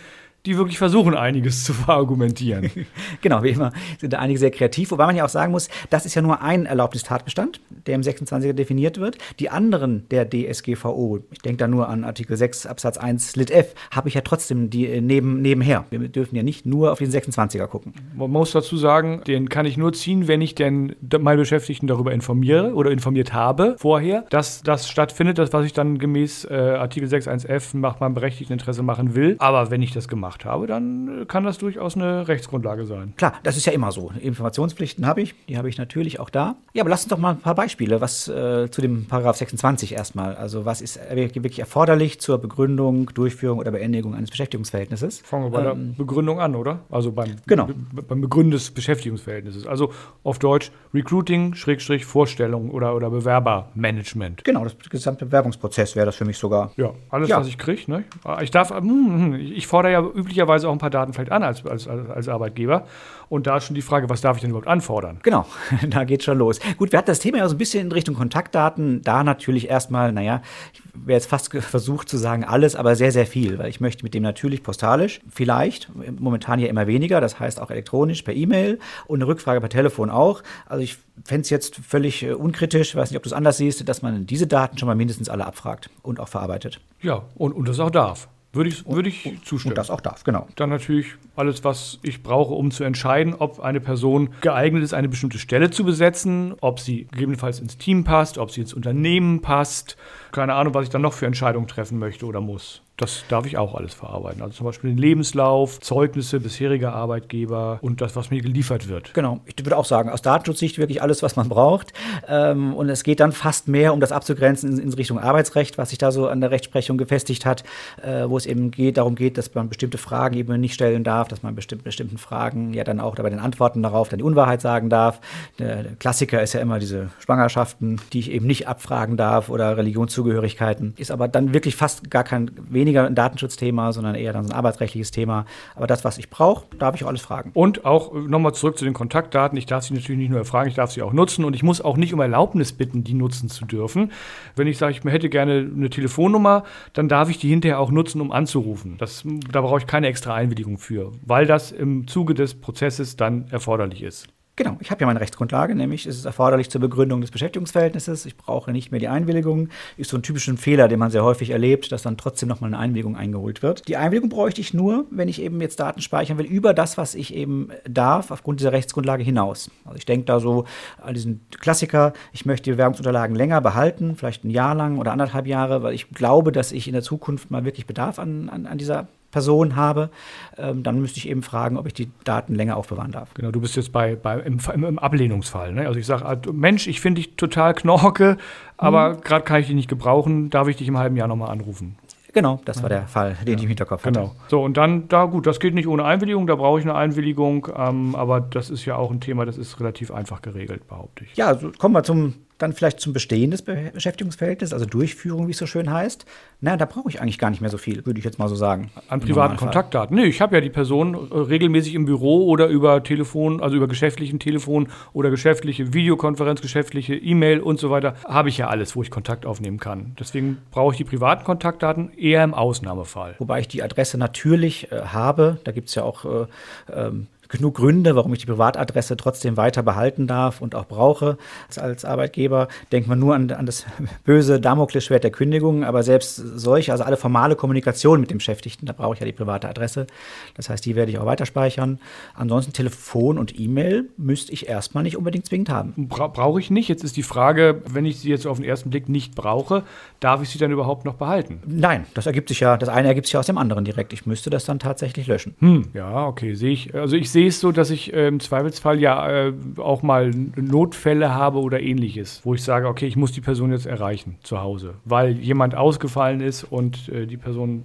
die 0.46 0.56
wirklich 0.56 0.78
versuchen, 0.78 1.14
einiges 1.14 1.64
zu 1.64 1.74
verargumentieren. 1.74 2.70
Genau, 3.22 3.42
wie 3.42 3.50
immer 3.50 3.72
sind 3.98 4.12
da 4.12 4.18
einige 4.18 4.38
sehr 4.38 4.50
kreativ, 4.50 4.90
wobei 4.90 5.06
man 5.06 5.16
ja 5.16 5.24
auch 5.24 5.30
sagen 5.30 5.50
muss, 5.52 5.68
das 5.90 6.06
ist 6.06 6.14
ja 6.14 6.22
nur 6.22 6.42
ein 6.42 6.66
Erlaubnistatbestand, 6.66 7.60
der 7.86 7.94
im 7.94 8.02
26er 8.02 8.52
definiert 8.52 8.98
wird. 8.98 9.18
Die 9.40 9.50
anderen 9.50 10.08
der 10.10 10.28
DSGVO, 10.28 11.20
ich 11.30 11.38
denke 11.38 11.58
da 11.58 11.68
nur 11.68 11.88
an 11.88 12.04
Artikel 12.04 12.36
6 12.36 12.66
Absatz 12.66 12.98
1 12.98 13.36
Lit 13.36 13.50
F, 13.50 13.74
habe 13.90 14.08
ich 14.08 14.14
ja 14.14 14.20
trotzdem 14.20 14.70
die 14.70 14.86
äh, 14.86 15.00
neben, 15.00 15.40
nebenher. 15.40 15.84
Wir 15.90 16.08
dürfen 16.08 16.36
ja 16.36 16.42
nicht 16.42 16.66
nur 16.66 16.92
auf 16.92 16.98
den 16.98 17.10
26er 17.10 17.66
gucken. 17.66 17.94
Man 18.14 18.30
muss 18.30 18.52
dazu 18.52 18.76
sagen, 18.76 19.22
den 19.26 19.48
kann 19.48 19.66
ich 19.66 19.76
nur 19.76 19.92
ziehen, 19.92 20.28
wenn 20.28 20.40
ich 20.40 20.54
denn 20.54 20.94
meine 21.18 21.38
Beschäftigten 21.38 21.86
darüber 21.86 22.12
informiere 22.12 22.74
oder 22.74 22.90
informiert 22.90 23.32
habe 23.32 23.76
vorher, 23.78 24.24
dass 24.30 24.62
das 24.62 24.88
stattfindet, 24.88 25.38
das, 25.38 25.52
was 25.52 25.64
ich 25.66 25.72
dann 25.72 25.98
gemäß 25.98 26.44
äh, 26.44 26.54
Artikel 26.54 27.08
6.1f 27.08 27.76
nach 27.76 28.00
meinem 28.00 28.14
berechtigten 28.14 28.52
Interesse 28.52 28.82
machen 28.82 29.14
will. 29.14 29.36
Aber 29.38 29.70
wenn 29.70 29.82
ich 29.82 29.92
das 29.92 30.08
gemacht 30.08 30.35
habe, 30.44 30.66
dann 30.66 31.22
äh, 31.22 31.24
kann 31.26 31.44
das 31.44 31.58
durchaus 31.58 31.94
eine 31.96 32.28
Rechtsgrundlage 32.28 32.84
sein. 32.86 33.14
Klar, 33.16 33.34
das 33.42 33.56
ist 33.56 33.64
ja 33.66 33.72
immer 33.72 33.92
so. 33.92 34.10
Informationspflichten 34.20 35.06
habe 35.06 35.22
ich, 35.22 35.34
die 35.48 35.56
habe 35.56 35.68
ich 35.68 35.78
natürlich 35.78 36.20
auch 36.20 36.30
da. 36.30 36.56
Ja, 36.74 36.82
aber 36.82 36.90
lass 36.90 37.04
uns 37.04 37.10
doch 37.10 37.18
mal 37.18 37.30
ein 37.30 37.38
paar 37.40 37.54
Beispiele, 37.54 38.00
was 38.00 38.28
äh, 38.28 38.70
zu 38.70 38.80
dem 38.80 39.06
Paragraph 39.06 39.36
26 39.36 39.92
erstmal. 39.94 40.34
Also 40.36 40.64
was 40.64 40.80
ist 40.80 40.98
wirklich 41.10 41.36
wirklich 41.42 41.58
erforderlich 41.60 42.20
zur 42.20 42.38
Begründung, 42.38 43.10
Durchführung 43.14 43.58
oder 43.58 43.70
Beendigung 43.70 44.14
eines 44.14 44.30
Beschäftigungsverhältnisses? 44.30 45.20
Fangen 45.20 45.44
wir 45.44 45.50
bei 45.50 45.70
Ähm, 45.70 45.94
der 45.96 46.04
Begründung 46.04 46.40
an, 46.40 46.54
oder? 46.54 46.80
Also 46.90 47.12
beim, 47.12 47.36
Genau. 47.46 47.66
be- 47.66 48.02
beim 48.02 48.20
Begründen 48.20 48.50
des 48.52 48.70
Beschäftigungsverhältnisses. 48.70 49.66
Also 49.66 49.92
auf 50.22 50.38
Deutsch 50.38 50.70
Recruiting, 50.94 51.54
Schrägstrich, 51.54 52.04
Vorstellung 52.04 52.70
oder, 52.70 52.94
oder 52.94 53.10
Bewerbermanagement. 53.10 54.44
Genau, 54.44 54.64
das 54.64 54.76
gesamte 54.90 55.26
Bewerbungsprozess 55.26 55.96
wäre 55.96 56.06
das 56.06 56.16
für 56.16 56.24
mich 56.24 56.38
sogar. 56.38 56.70
Ja, 56.76 56.90
alles, 57.10 57.28
Ja. 57.28 57.38
was 57.40 57.48
ich 57.48 57.58
kriege. 57.58 57.82
Ne? 57.90 58.04
Ich 58.42 58.50
darf, 58.50 58.70
hm, 58.70 58.82
hm, 58.82 59.34
ich 59.34 59.66
fordere 59.66 59.92
ja 59.92 60.00
üblicherweise 60.26 60.68
auch 60.68 60.72
ein 60.72 60.78
paar 60.78 60.90
Daten 60.90 61.12
vielleicht 61.12 61.30
an 61.30 61.42
als, 61.42 61.64
als, 61.64 61.86
als 61.86 62.28
Arbeitgeber. 62.28 62.84
Und 63.28 63.46
da 63.46 63.56
ist 63.56 63.64
schon 63.64 63.74
die 63.74 63.82
Frage, 63.82 64.08
was 64.08 64.20
darf 64.20 64.36
ich 64.36 64.40
denn 64.40 64.50
überhaupt 64.50 64.68
anfordern? 64.68 65.18
Genau, 65.22 65.46
da 65.88 66.04
geht 66.04 66.22
schon 66.22 66.38
los. 66.38 66.58
Gut, 66.76 66.92
wir 66.92 66.98
hatten 66.98 67.06
das 67.06 67.20
Thema 67.20 67.38
ja 67.38 67.48
so 67.48 67.54
ein 67.54 67.58
bisschen 67.58 67.86
in 67.86 67.92
Richtung 67.92 68.14
Kontaktdaten. 68.14 69.02
Da 69.02 69.24
natürlich 69.24 69.68
erstmal, 69.68 70.12
naja, 70.12 70.42
ich 70.72 70.82
wäre 70.94 71.16
jetzt 71.16 71.28
fast 71.28 71.52
versucht 71.52 72.08
zu 72.08 72.16
sagen 72.16 72.44
alles, 72.44 72.74
aber 72.76 72.96
sehr, 72.96 73.12
sehr 73.12 73.26
viel, 73.26 73.58
weil 73.58 73.68
ich 73.68 73.80
möchte 73.80 74.02
mit 74.04 74.14
dem 74.14 74.22
natürlich 74.22 74.62
postalisch, 74.62 75.20
vielleicht, 75.28 75.90
momentan 76.18 76.58
ja 76.58 76.68
immer 76.68 76.86
weniger, 76.86 77.20
das 77.20 77.38
heißt 77.38 77.60
auch 77.60 77.70
elektronisch 77.70 78.22
per 78.22 78.34
E-Mail 78.34 78.78
und 79.06 79.18
eine 79.18 79.26
Rückfrage 79.26 79.60
per 79.60 79.68
Telefon 79.68 80.10
auch. 80.10 80.42
Also 80.66 80.82
ich 80.82 80.98
fände 81.24 81.42
es 81.42 81.50
jetzt 81.50 81.76
völlig 81.76 82.22
äh, 82.22 82.32
unkritisch, 82.32 82.94
weiß 82.94 83.10
nicht, 83.10 83.16
ob 83.16 83.22
du 83.22 83.28
es 83.28 83.32
anders 83.32 83.58
siehst, 83.58 83.88
dass 83.88 84.02
man 84.02 84.26
diese 84.26 84.46
Daten 84.46 84.78
schon 84.78 84.86
mal 84.86 84.96
mindestens 84.96 85.28
alle 85.28 85.46
abfragt 85.46 85.90
und 86.02 86.20
auch 86.20 86.28
verarbeitet. 86.28 86.80
Ja, 87.02 87.22
und, 87.34 87.52
und 87.52 87.68
das 87.68 87.80
auch 87.80 87.90
darf. 87.90 88.28
Würde 88.56 88.70
ich, 88.70 88.86
würde 88.86 89.08
ich 89.10 89.38
zustimmen. 89.44 89.72
Und 89.72 89.78
das 89.78 89.90
auch 89.90 90.00
darf, 90.00 90.24
genau. 90.24 90.48
Dann 90.56 90.70
natürlich 90.70 91.14
alles, 91.36 91.62
was 91.62 91.98
ich 92.02 92.22
brauche, 92.22 92.54
um 92.54 92.70
zu 92.70 92.84
entscheiden, 92.84 93.34
ob 93.34 93.60
eine 93.60 93.80
Person 93.80 94.30
geeignet 94.40 94.82
ist, 94.82 94.94
eine 94.94 95.08
bestimmte 95.08 95.38
Stelle 95.38 95.70
zu 95.70 95.84
besetzen, 95.84 96.54
ob 96.60 96.80
sie 96.80 97.06
gegebenenfalls 97.12 97.60
ins 97.60 97.76
Team 97.76 98.04
passt, 98.04 98.38
ob 98.38 98.50
sie 98.50 98.62
ins 98.62 98.72
Unternehmen 98.72 99.42
passt. 99.42 99.96
Keine 100.32 100.54
Ahnung, 100.54 100.72
was 100.72 100.84
ich 100.84 100.90
dann 100.90 101.02
noch 101.02 101.12
für 101.12 101.26
Entscheidungen 101.26 101.68
treffen 101.68 101.98
möchte 101.98 102.24
oder 102.24 102.40
muss. 102.40 102.82
Das 102.96 103.24
darf 103.28 103.44
ich 103.44 103.58
auch 103.58 103.74
alles 103.74 103.92
verarbeiten. 103.92 104.40
Also 104.42 104.54
zum 104.54 104.66
Beispiel 104.66 104.90
den 104.90 104.98
Lebenslauf, 104.98 105.80
Zeugnisse 105.80 106.40
bisheriger 106.40 106.94
Arbeitgeber 106.94 107.78
und 107.82 108.00
das, 108.00 108.16
was 108.16 108.30
mir 108.30 108.40
geliefert 108.40 108.88
wird. 108.88 109.12
Genau, 109.12 109.40
ich 109.44 109.54
würde 109.64 109.76
auch 109.76 109.84
sagen, 109.84 110.08
aus 110.08 110.22
Datenschutzsicht 110.22 110.78
wirklich 110.78 111.02
alles, 111.02 111.22
was 111.22 111.36
man 111.36 111.48
braucht. 111.48 111.92
Ähm, 112.26 112.74
und 112.74 112.88
es 112.88 113.02
geht 113.02 113.20
dann 113.20 113.32
fast 113.32 113.68
mehr, 113.68 113.92
um 113.92 114.00
das 114.00 114.12
abzugrenzen 114.12 114.78
in, 114.78 114.92
Richtung 114.96 115.18
Arbeitsrecht, 115.18 115.76
was 115.76 115.90
sich 115.90 115.98
da 115.98 116.10
so 116.10 116.26
an 116.26 116.40
der 116.40 116.50
Rechtsprechung 116.50 116.96
gefestigt 116.96 117.44
hat, 117.44 117.64
äh, 118.02 118.28
wo 118.28 118.38
es 118.38 118.46
eben 118.46 118.70
geht, 118.70 118.96
darum 118.96 119.14
geht, 119.14 119.36
dass 119.36 119.54
man 119.54 119.68
bestimmte 119.68 119.98
Fragen 119.98 120.34
eben 120.36 120.58
nicht 120.58 120.72
stellen 120.72 121.04
darf, 121.04 121.28
dass 121.28 121.42
man 121.42 121.54
bestimmt, 121.54 121.84
bestimmten 121.84 122.16
Fragen 122.16 122.72
ja 122.72 122.82
dann 122.82 123.00
auch 123.00 123.14
bei 123.16 123.28
den 123.28 123.40
Antworten 123.40 123.82
darauf 123.82 124.08
dann 124.08 124.18
die 124.18 124.24
Unwahrheit 124.24 124.62
sagen 124.62 124.88
darf. 124.88 125.20
Der, 125.58 125.84
Klassiker 125.98 126.42
ist 126.42 126.54
ja 126.54 126.60
immer 126.60 126.78
diese 126.78 127.10
Schwangerschaften, 127.18 128.00
die 128.12 128.20
ich 128.20 128.30
eben 128.30 128.46
nicht 128.46 128.68
abfragen 128.68 129.16
darf 129.18 129.50
oder 129.50 129.76
Religionszugehörigkeiten. 129.76 130.94
Ist 130.96 131.10
aber 131.10 131.28
dann 131.28 131.52
wirklich 131.52 131.76
fast 131.76 132.10
gar 132.10 132.24
kein 132.24 132.50
weniger 132.86 133.04
ein 133.06 133.14
Datenschutzthema, 133.14 133.92
sondern 133.92 134.14
eher 134.14 134.32
dann 134.32 134.44
so 134.44 134.52
ein 134.52 134.56
arbeitsrechtliches 134.56 135.10
Thema. 135.10 135.44
Aber 135.74 135.86
das, 135.86 136.04
was 136.04 136.18
ich 136.18 136.30
brauche, 136.30 136.66
darf 136.78 136.94
ich 136.94 137.04
auch 137.04 137.08
alles 137.08 137.20
fragen. 137.20 137.50
Und 137.52 137.84
auch 137.84 138.14
äh, 138.14 138.18
nochmal 138.18 138.54
zurück 138.54 138.78
zu 138.78 138.84
den 138.84 138.94
Kontaktdaten. 138.94 139.58
Ich 139.58 139.66
darf 139.66 139.84
sie 139.84 139.94
natürlich 139.94 140.18
nicht 140.18 140.30
nur 140.30 140.38
erfragen, 140.38 140.68
ich 140.68 140.76
darf 140.76 140.92
sie 140.92 141.02
auch 141.02 141.12
nutzen. 141.12 141.44
Und 141.44 141.54
ich 141.54 141.62
muss 141.62 141.80
auch 141.80 141.96
nicht 141.96 142.14
um 142.14 142.20
Erlaubnis 142.20 142.72
bitten, 142.72 143.02
die 143.02 143.14
nutzen 143.14 143.48
zu 143.48 143.64
dürfen. 143.64 144.12
Wenn 144.54 144.68
ich 144.68 144.78
sage, 144.78 144.92
ich 144.96 145.04
hätte 145.04 145.28
gerne 145.28 145.68
eine 145.74 145.90
Telefonnummer, 145.90 146.64
dann 146.92 147.08
darf 147.08 147.28
ich 147.28 147.38
die 147.38 147.48
hinterher 147.48 147.80
auch 147.80 147.90
nutzen, 147.90 148.20
um 148.20 148.30
anzurufen. 148.30 148.96
Das, 148.98 149.24
da 149.50 149.60
brauche 149.60 149.80
ich 149.80 149.86
keine 149.86 150.06
extra 150.06 150.34
Einwilligung 150.34 150.78
für, 150.78 151.12
weil 151.24 151.46
das 151.46 151.72
im 151.72 152.06
Zuge 152.06 152.34
des 152.34 152.54
Prozesses 152.54 153.16
dann 153.16 153.46
erforderlich 153.50 154.02
ist. 154.02 154.28
Genau, 154.56 154.78
ich 154.80 154.90
habe 154.90 155.02
ja 155.02 155.06
meine 155.06 155.20
Rechtsgrundlage, 155.20 155.74
nämlich 155.74 156.06
ist 156.06 156.18
es 156.18 156.24
erforderlich 156.24 156.70
zur 156.70 156.80
Begründung 156.80 157.20
des 157.20 157.30
Beschäftigungsverhältnisses. 157.30 158.24
Ich 158.24 158.38
brauche 158.38 158.72
nicht 158.72 158.90
mehr 158.90 159.00
die 159.00 159.08
Einwilligung. 159.08 159.68
Ist 159.98 160.08
so 160.08 160.16
ein 160.16 160.22
typischer 160.22 160.56
Fehler, 160.56 160.88
den 160.88 160.98
man 160.98 161.10
sehr 161.10 161.24
häufig 161.24 161.50
erlebt, 161.50 161.92
dass 161.92 162.00
dann 162.00 162.16
trotzdem 162.16 162.48
nochmal 162.48 162.68
eine 162.68 162.78
Einwilligung 162.78 163.16
eingeholt 163.16 163.62
wird. 163.62 163.86
Die 163.86 163.98
Einwilligung 163.98 164.30
bräuchte 164.30 164.62
ich 164.62 164.72
nur, 164.72 165.04
wenn 165.10 165.28
ich 165.28 165.42
eben 165.42 165.60
jetzt 165.60 165.78
Daten 165.78 166.00
speichern 166.00 166.38
will, 166.38 166.46
über 166.46 166.72
das, 166.72 166.96
was 166.96 167.14
ich 167.14 167.34
eben 167.34 167.68
darf, 167.86 168.30
aufgrund 168.30 168.60
dieser 168.60 168.72
Rechtsgrundlage 168.72 169.22
hinaus. 169.22 169.70
Also 169.84 169.98
ich 169.98 170.06
denke 170.06 170.24
da 170.24 170.40
so 170.40 170.64
an 171.02 171.12
diesen 171.12 171.44
Klassiker, 171.60 172.14
ich 172.32 172.46
möchte 172.46 172.64
die 172.64 172.70
Bewerbungsunterlagen 172.70 173.36
länger 173.36 173.60
behalten, 173.60 174.16
vielleicht 174.16 174.44
ein 174.44 174.50
Jahr 174.50 174.74
lang 174.74 174.96
oder 174.96 175.12
anderthalb 175.12 175.46
Jahre, 175.46 175.82
weil 175.82 175.92
ich 175.92 176.08
glaube, 176.12 176.50
dass 176.50 176.72
ich 176.72 176.86
in 176.86 176.94
der 176.94 177.02
Zukunft 177.02 177.50
mal 177.50 177.66
wirklich 177.66 177.86
Bedarf 177.86 178.18
an, 178.18 178.48
an, 178.48 178.64
an 178.64 178.78
dieser 178.78 179.06
Person 179.30 179.76
habe, 179.76 180.10
ähm, 180.56 180.82
dann 180.82 181.00
müsste 181.00 181.18
ich 181.18 181.28
eben 181.28 181.42
fragen, 181.42 181.76
ob 181.76 181.86
ich 181.86 181.94
die 181.94 182.10
Daten 182.24 182.54
länger 182.54 182.76
aufbewahren 182.76 183.12
darf. 183.12 183.34
Genau, 183.34 183.50
du 183.50 183.60
bist 183.60 183.76
jetzt 183.76 183.92
bei, 183.92 184.16
bei 184.16 184.40
im, 184.40 184.58
im, 184.74 184.98
Ablehnungsfall. 184.98 185.72
Ne? 185.72 185.86
Also 185.86 185.98
ich 185.98 186.06
sage, 186.06 186.52
Mensch, 186.52 186.86
ich 186.86 187.00
finde 187.00 187.20
dich 187.20 187.36
total 187.36 187.74
knorke, 187.74 188.36
aber 188.76 189.16
gerade 189.16 189.44
kann 189.44 189.60
ich 189.60 189.66
dich 189.66 189.76
nicht 189.76 189.88
gebrauchen, 189.88 190.50
darf 190.50 190.68
ich 190.68 190.76
dich 190.76 190.88
im 190.88 190.98
halben 190.98 191.16
Jahr 191.16 191.28
nochmal 191.28 191.50
anrufen. 191.50 191.96
Genau, 192.36 192.60
das 192.66 192.82
war 192.82 192.90
der 192.90 193.06
Fall, 193.06 193.34
den 193.46 193.48
ja. 193.48 193.54
ich 193.56 193.62
im 193.62 193.68
Hinterkopf 193.68 194.04
hatte. 194.04 194.12
Genau. 194.12 194.36
So, 194.48 194.62
und 194.62 194.76
dann, 194.76 195.08
da 195.08 195.24
gut, 195.24 195.46
das 195.46 195.58
geht 195.58 195.72
nicht 195.72 195.88
ohne 195.88 196.04
Einwilligung, 196.04 196.46
da 196.46 196.54
brauche 196.54 196.78
ich 196.78 196.84
eine 196.84 196.94
Einwilligung, 196.94 197.68
ähm, 197.74 198.14
aber 198.14 198.42
das 198.42 198.68
ist 198.68 198.84
ja 198.84 198.96
auch 198.96 199.10
ein 199.10 199.20
Thema, 199.20 199.46
das 199.46 199.56
ist 199.56 199.80
relativ 199.80 200.10
einfach 200.10 200.42
geregelt, 200.42 200.86
behaupte 200.86 201.24
ich. 201.24 201.34
Ja, 201.34 201.54
so 201.54 201.72
kommen 201.78 201.94
wir 201.94 202.02
zum 202.02 202.34
dann 202.58 202.72
vielleicht 202.72 203.00
zum 203.00 203.12
Bestehen 203.12 203.50
des 203.50 203.62
Beschäftigungsverhältnisses, 203.62 204.72
also 204.72 204.86
Durchführung, 204.86 205.46
wie 205.46 205.52
es 205.52 205.58
so 205.58 205.66
schön 205.66 205.90
heißt. 205.90 206.24
Na, 206.60 206.76
da 206.76 206.86
brauche 206.86 207.08
ich 207.08 207.20
eigentlich 207.20 207.38
gar 207.38 207.50
nicht 207.50 207.60
mehr 207.60 207.70
so 207.70 207.78
viel, 207.78 208.06
würde 208.06 208.18
ich 208.18 208.24
jetzt 208.24 208.38
mal 208.38 208.48
so 208.48 208.54
sagen. 208.54 208.90
An 209.08 209.20
privaten 209.20 209.56
Kontaktdaten. 209.56 210.16
Nee, 210.16 210.24
ich 210.24 210.40
habe 210.40 210.54
ja 210.56 210.60
die 210.60 210.70
Person 210.70 211.14
äh, 211.14 211.36
regelmäßig 211.36 211.94
im 211.94 212.06
Büro 212.06 212.46
oder 212.46 212.68
über 212.68 213.02
Telefon, 213.02 213.60
also 213.60 213.76
über 213.76 213.88
geschäftlichen 213.88 214.38
Telefon 214.38 214.88
oder 215.12 215.30
geschäftliche 215.30 215.92
Videokonferenz, 215.92 216.62
geschäftliche 216.62 217.14
E-Mail 217.14 217.60
und 217.60 217.78
so 217.78 217.90
weiter, 217.90 218.14
habe 218.24 218.48
ich 218.48 218.58
ja 218.58 218.68
alles, 218.68 218.96
wo 218.96 219.02
ich 219.02 219.10
Kontakt 219.10 219.44
aufnehmen 219.44 219.78
kann. 219.78 220.16
Deswegen 220.18 220.58
brauche 220.70 220.92
ich 220.92 220.98
die 220.98 221.04
privaten 221.04 221.44
Kontaktdaten 221.44 222.12
eher 222.16 222.42
im 222.42 222.54
Ausnahmefall. 222.54 223.34
Wobei 223.38 223.60
ich 223.60 223.68
die 223.68 223.82
Adresse 223.82 224.16
natürlich 224.16 224.90
äh, 224.90 225.02
habe. 225.02 225.58
Da 225.64 225.72
gibt 225.72 225.88
es 225.88 225.94
ja 225.94 226.04
auch 226.04 226.24
äh, 226.24 226.46
ähm, 226.92 227.26
genug 227.48 227.76
Gründe, 227.76 228.16
warum 228.16 228.32
ich 228.32 228.40
die 228.40 228.46
Privatadresse 228.46 229.16
trotzdem 229.16 229.56
weiter 229.56 229.82
behalten 229.82 230.26
darf 230.26 230.60
und 230.60 230.74
auch 230.74 230.86
brauche 230.86 231.38
als 231.76 232.04
Arbeitgeber. 232.04 232.68
Denkt 232.92 233.08
man 233.08 233.18
nur 233.18 233.34
an, 233.34 233.50
an 233.50 233.66
das 233.66 233.86
böse 234.24 234.60
Damoklesschwert 234.60 235.24
der 235.24 235.30
Kündigung, 235.30 235.84
aber 235.84 236.02
selbst 236.02 236.36
solche, 236.36 236.92
also 236.92 237.04
alle 237.04 237.16
formale 237.16 237.56
Kommunikation 237.56 238.20
mit 238.20 238.30
dem 238.30 238.38
Beschäftigten, 238.38 238.86
da 238.86 238.92
brauche 238.92 239.14
ich 239.14 239.20
ja 239.20 239.26
die 239.26 239.32
private 239.32 239.68
Adresse. 239.68 240.06
Das 240.54 240.68
heißt, 240.68 240.84
die 240.84 240.96
werde 240.96 241.10
ich 241.10 241.18
auch 241.18 241.26
weiter 241.26 241.46
speichern. 241.46 241.98
Ansonsten 242.34 242.72
Telefon 242.72 243.38
und 243.38 243.58
E-Mail 243.58 244.08
müsste 244.16 244.52
ich 244.52 244.68
erstmal 244.68 245.02
nicht 245.02 245.16
unbedingt 245.16 245.46
zwingend 245.46 245.70
haben. 245.70 246.08
Bra 246.08 246.28
brauche 246.28 246.60
ich 246.60 246.70
nicht. 246.70 246.88
Jetzt 246.88 247.04
ist 247.04 247.16
die 247.16 247.22
Frage, 247.22 247.82
wenn 247.88 248.04
ich 248.04 248.20
sie 248.20 248.30
jetzt 248.30 248.46
auf 248.46 248.58
den 248.58 248.66
ersten 248.66 248.90
Blick 248.90 249.08
nicht 249.08 249.34
brauche, 249.34 249.82
darf 250.20 250.42
ich 250.42 250.48
sie 250.50 250.58
dann 250.58 250.70
überhaupt 250.70 251.04
noch 251.04 251.14
behalten? 251.14 251.60
Nein, 251.66 252.06
das 252.14 252.26
ergibt 252.26 252.48
sich 252.48 252.60
ja, 252.60 252.76
das 252.76 252.88
eine 252.88 253.08
ergibt 253.08 253.26
sich 253.26 253.34
ja 253.34 253.40
aus 253.40 253.46
dem 253.46 253.58
anderen 253.58 253.84
direkt. 253.84 254.12
Ich 254.12 254.26
müsste 254.26 254.50
das 254.50 254.64
dann 254.64 254.78
tatsächlich 254.78 255.26
löschen. 255.26 255.54
Hm, 255.60 255.88
ja, 255.94 256.26
okay, 256.26 256.54
sehe 256.54 256.72
ich. 256.72 256.94
Also 256.94 257.16
ich 257.16 257.30
sehe 257.36 257.48
es 257.48 257.60
so, 257.60 257.70
dass 257.70 257.90
ich 257.90 258.14
äh, 258.14 258.28
im 258.28 258.40
Zweifelsfall 258.40 258.98
ja 258.98 259.48
äh, 259.48 259.52
auch 259.76 260.02
mal 260.02 260.30
Notfälle 260.56 261.34
habe 261.34 261.58
oder 261.58 261.82
ähnliches, 261.82 262.40
wo 262.44 262.54
ich 262.54 262.62
sage, 262.62 262.88
okay, 262.88 263.06
ich 263.06 263.16
muss 263.16 263.30
die 263.30 263.42
Person 263.42 263.72
jetzt 263.72 263.84
erreichen 263.84 264.36
zu 264.42 264.62
Hause, 264.62 264.94
weil 265.04 265.32
jemand 265.32 265.74
ausgefallen 265.74 266.40
ist 266.40 266.64
und 266.64 267.10
äh, 267.10 267.26
die 267.26 267.36
Person 267.36 267.84